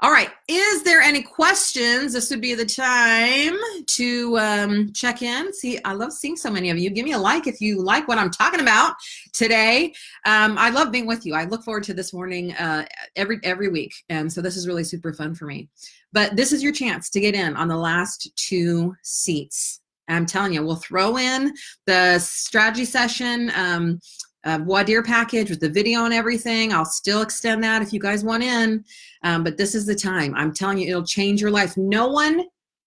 All 0.00 0.10
right. 0.10 0.30
Is 0.48 0.82
there 0.82 1.00
any 1.00 1.22
questions? 1.22 2.12
This 2.12 2.30
would 2.30 2.40
be 2.40 2.54
the 2.54 2.64
time 2.64 3.56
to 3.86 4.38
um, 4.38 4.92
check 4.92 5.22
in. 5.22 5.52
See, 5.52 5.78
I 5.84 5.92
love 5.92 6.12
seeing 6.12 6.36
so 6.36 6.50
many 6.50 6.70
of 6.70 6.78
you. 6.78 6.90
Give 6.90 7.04
me 7.04 7.12
a 7.12 7.18
like 7.18 7.46
if 7.46 7.60
you 7.60 7.82
like 7.82 8.08
what 8.08 8.18
I'm 8.18 8.30
talking 8.30 8.60
about 8.60 8.94
today. 9.32 9.92
Um, 10.24 10.56
I 10.58 10.70
love 10.70 10.92
being 10.92 11.06
with 11.06 11.26
you. 11.26 11.34
I 11.34 11.44
look 11.44 11.64
forward 11.64 11.84
to 11.84 11.94
this 11.94 12.12
morning 12.12 12.52
uh, 12.54 12.84
every 13.16 13.40
every 13.42 13.68
week, 13.68 13.94
and 14.08 14.32
so 14.32 14.40
this 14.40 14.56
is 14.56 14.66
really 14.66 14.84
super 14.84 15.12
fun 15.12 15.34
for 15.34 15.46
me. 15.46 15.68
But 16.12 16.36
this 16.36 16.52
is 16.52 16.62
your 16.62 16.72
chance 16.72 17.10
to 17.10 17.20
get 17.20 17.34
in 17.34 17.56
on 17.56 17.68
the 17.68 17.76
last 17.76 18.30
two 18.36 18.94
seats. 19.02 19.80
I'm 20.08 20.24
telling 20.24 20.54
you, 20.54 20.64
we'll 20.64 20.76
throw 20.76 21.18
in 21.18 21.52
the 21.86 22.18
strategy 22.18 22.86
session. 22.86 23.52
Um, 23.54 24.00
uh, 24.44 24.58
dire 24.58 25.02
package 25.02 25.50
with 25.50 25.60
the 25.60 25.68
video 25.68 26.04
and 26.04 26.14
everything. 26.14 26.72
I'll 26.72 26.84
still 26.84 27.22
extend 27.22 27.62
that 27.64 27.82
if 27.82 27.92
you 27.92 28.00
guys 28.00 28.24
want 28.24 28.42
in. 28.42 28.84
Um, 29.22 29.44
but 29.44 29.56
this 29.56 29.74
is 29.74 29.86
the 29.86 29.94
time. 29.94 30.34
I'm 30.34 30.52
telling 30.52 30.78
you, 30.78 30.88
it'll 30.88 31.04
change 31.04 31.40
your 31.40 31.50
life. 31.50 31.76
No 31.76 32.08
one 32.08 32.44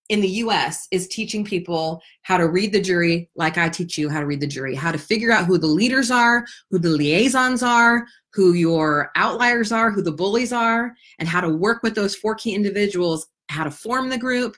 in 0.10 0.20
the 0.20 0.28
US 0.28 0.88
is 0.92 1.08
teaching 1.08 1.46
people 1.46 2.02
how 2.24 2.36
to 2.38 2.50
read 2.50 2.74
the 2.74 2.82
jury 2.82 3.30
like 3.36 3.58
I 3.58 3.70
teach 3.70 3.98
you 3.98 4.10
how 4.10 4.20
to 4.20 4.26
read 4.26 4.42
the 4.42 4.48
jury, 4.48 4.76
how 4.76 4.92
to 4.92 4.98
figure 4.98 5.32
out 5.32 5.46
who 5.46 5.58
the 5.58 5.68
leaders 5.68 6.12
are, 6.12 6.46
who 6.70 6.80
the 6.80 6.90
liaisons 6.90 7.64
are, 7.64 8.06
who 8.34 8.54
your 8.54 9.12
outliers 9.16 9.72
are, 9.72 9.90
who 9.90 10.02
the 10.02 10.12
bullies 10.12 10.52
are, 10.52 10.94
and 11.20 11.30
how 11.30 11.40
to 11.40 11.50
work 11.50 11.82
with 11.82 11.96
those 11.96 12.14
four 12.14 12.36
key 12.36 12.54
individuals, 12.54 13.28
how 13.48 13.64
to 13.64 13.72
form 13.72 14.10
the 14.10 14.18
group. 14.18 14.58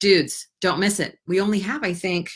Dudes, 0.00 0.48
don't 0.60 0.80
miss 0.80 0.98
it. 0.98 1.16
We 1.28 1.40
only 1.40 1.60
have, 1.60 1.84
I 1.84 1.94
think, 1.94 2.30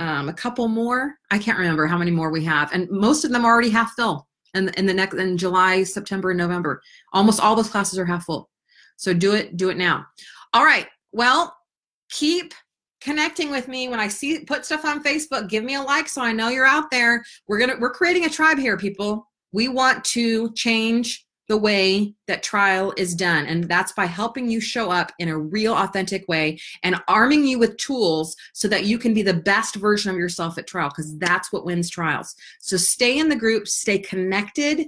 um, 0.00 0.30
a 0.30 0.32
couple 0.32 0.66
more. 0.66 1.14
I 1.30 1.38
can't 1.38 1.58
remember 1.58 1.86
how 1.86 1.98
many 1.98 2.10
more 2.10 2.30
we 2.30 2.42
have, 2.44 2.72
and 2.72 2.90
most 2.90 3.24
of 3.24 3.30
them 3.30 3.44
are 3.44 3.52
already 3.52 3.70
half 3.70 3.92
full. 3.92 4.26
And 4.54 4.74
in 4.76 4.86
the 4.86 4.94
next 4.94 5.14
in 5.14 5.36
July, 5.36 5.84
September, 5.84 6.30
and 6.30 6.38
November, 6.38 6.82
almost 7.12 7.38
all 7.38 7.54
those 7.54 7.68
classes 7.68 7.98
are 7.98 8.06
half 8.06 8.24
full. 8.24 8.48
So 8.96 9.12
do 9.12 9.34
it, 9.34 9.56
do 9.56 9.68
it 9.68 9.76
now. 9.76 10.06
All 10.54 10.64
right. 10.64 10.86
Well, 11.12 11.54
keep 12.10 12.54
connecting 13.00 13.50
with 13.50 13.68
me 13.68 13.88
when 13.88 14.00
I 14.00 14.08
see 14.08 14.40
put 14.40 14.64
stuff 14.64 14.84
on 14.84 15.04
Facebook. 15.04 15.48
Give 15.48 15.64
me 15.64 15.74
a 15.74 15.82
like 15.82 16.08
so 16.08 16.22
I 16.22 16.32
know 16.32 16.48
you're 16.48 16.66
out 16.66 16.90
there. 16.90 17.22
We're 17.46 17.58
gonna 17.58 17.76
we're 17.78 17.92
creating 17.92 18.24
a 18.24 18.30
tribe 18.30 18.58
here, 18.58 18.76
people. 18.76 19.28
We 19.52 19.68
want 19.68 20.02
to 20.04 20.52
change 20.54 21.26
the 21.50 21.56
way 21.56 22.14
that 22.28 22.44
trial 22.44 22.94
is 22.96 23.12
done. 23.12 23.44
And 23.44 23.64
that's 23.64 23.90
by 23.90 24.06
helping 24.06 24.48
you 24.48 24.60
show 24.60 24.88
up 24.88 25.10
in 25.18 25.28
a 25.28 25.36
real, 25.36 25.74
authentic 25.74 26.24
way 26.28 26.60
and 26.84 27.02
arming 27.08 27.44
you 27.44 27.58
with 27.58 27.76
tools 27.76 28.36
so 28.52 28.68
that 28.68 28.84
you 28.84 28.98
can 28.98 29.12
be 29.12 29.22
the 29.22 29.34
best 29.34 29.74
version 29.74 30.12
of 30.12 30.16
yourself 30.16 30.58
at 30.58 30.68
trial, 30.68 30.90
because 30.90 31.18
that's 31.18 31.52
what 31.52 31.64
wins 31.64 31.90
trials. 31.90 32.36
So 32.60 32.76
stay 32.76 33.18
in 33.18 33.28
the 33.28 33.34
group, 33.34 33.66
stay 33.66 33.98
connected. 33.98 34.86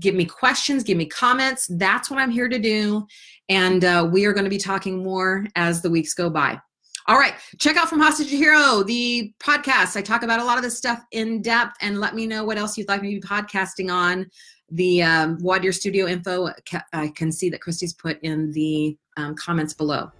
Give 0.00 0.14
me 0.14 0.26
questions, 0.26 0.82
give 0.82 0.98
me 0.98 1.06
comments. 1.06 1.66
That's 1.78 2.10
what 2.10 2.18
I'm 2.18 2.30
here 2.30 2.50
to 2.50 2.58
do. 2.58 3.06
And 3.48 3.82
uh, 3.82 4.06
we 4.12 4.26
are 4.26 4.34
going 4.34 4.44
to 4.44 4.50
be 4.50 4.58
talking 4.58 5.02
more 5.02 5.46
as 5.56 5.80
the 5.80 5.90
weeks 5.90 6.12
go 6.12 6.28
by. 6.28 6.60
All 7.08 7.18
right, 7.18 7.34
check 7.58 7.76
out 7.76 7.88
From 7.88 8.00
Hostage 8.00 8.28
to 8.28 8.36
Hero, 8.36 8.82
the 8.82 9.32
podcast. 9.42 9.96
I 9.96 10.02
talk 10.02 10.22
about 10.22 10.40
a 10.40 10.44
lot 10.44 10.58
of 10.58 10.62
this 10.62 10.76
stuff 10.76 11.02
in 11.10 11.40
depth 11.40 11.76
and 11.80 12.00
let 12.00 12.14
me 12.14 12.26
know 12.26 12.44
what 12.44 12.58
else 12.58 12.76
you'd 12.76 12.88
like 12.88 13.00
me 13.00 13.14
to 13.14 13.20
be 13.20 13.26
podcasting 13.26 13.90
on 13.90 14.26
the 14.72 15.02
um, 15.02 15.38
Voir 15.38 15.58
Dire 15.58 15.72
Studio 15.72 16.06
info, 16.06 16.48
I 16.92 17.08
can 17.08 17.30
see 17.30 17.50
that 17.50 17.60
Christy's 17.60 17.92
put 17.92 18.18
in 18.22 18.52
the 18.52 18.96
um, 19.16 19.34
comments 19.34 19.74
below. 19.74 20.10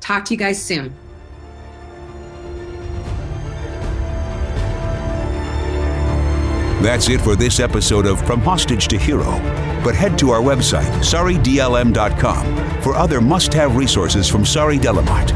Talk 0.00 0.24
to 0.26 0.34
you 0.34 0.38
guys 0.38 0.62
soon. 0.62 0.94
That's 6.82 7.08
it 7.08 7.20
for 7.20 7.36
this 7.36 7.60
episode 7.60 8.06
of 8.06 8.20
From 8.26 8.40
Hostage 8.40 8.88
to 8.88 8.98
Hero. 8.98 9.30
But 9.84 9.94
head 9.94 10.18
to 10.18 10.30
our 10.30 10.40
website, 10.40 10.90
saridlm.com, 10.98 12.82
for 12.82 12.96
other 12.96 13.20
must 13.20 13.54
have 13.54 13.76
resources 13.76 14.28
from 14.28 14.44
Sari 14.44 14.78
Delamotte. 14.78 15.32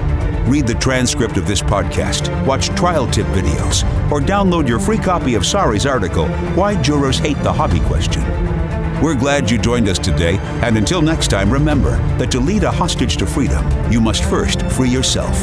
Read 0.48 0.66
the 0.66 0.74
transcript 0.74 1.36
of 1.36 1.46
this 1.46 1.62
podcast, 1.62 2.44
watch 2.46 2.68
trial 2.70 3.06
tip 3.06 3.26
videos, 3.28 3.84
or 4.10 4.20
download 4.20 4.68
your 4.68 4.80
free 4.80 4.98
copy 4.98 5.34
of 5.34 5.46
Sari's 5.46 5.86
article, 5.86 6.26
Why 6.54 6.80
Jurors 6.82 7.18
Hate 7.18 7.40
the 7.42 7.52
Hobby 7.52 7.80
Question. 7.80 8.55
We're 9.02 9.14
glad 9.14 9.50
you 9.50 9.58
joined 9.58 9.88
us 9.90 9.98
today, 9.98 10.38
and 10.62 10.78
until 10.78 11.02
next 11.02 11.28
time, 11.28 11.52
remember 11.52 11.98
that 12.16 12.30
to 12.30 12.40
lead 12.40 12.64
a 12.64 12.70
hostage 12.70 13.18
to 13.18 13.26
freedom, 13.26 13.92
you 13.92 14.00
must 14.00 14.24
first 14.24 14.62
free 14.70 14.88
yourself. 14.88 15.36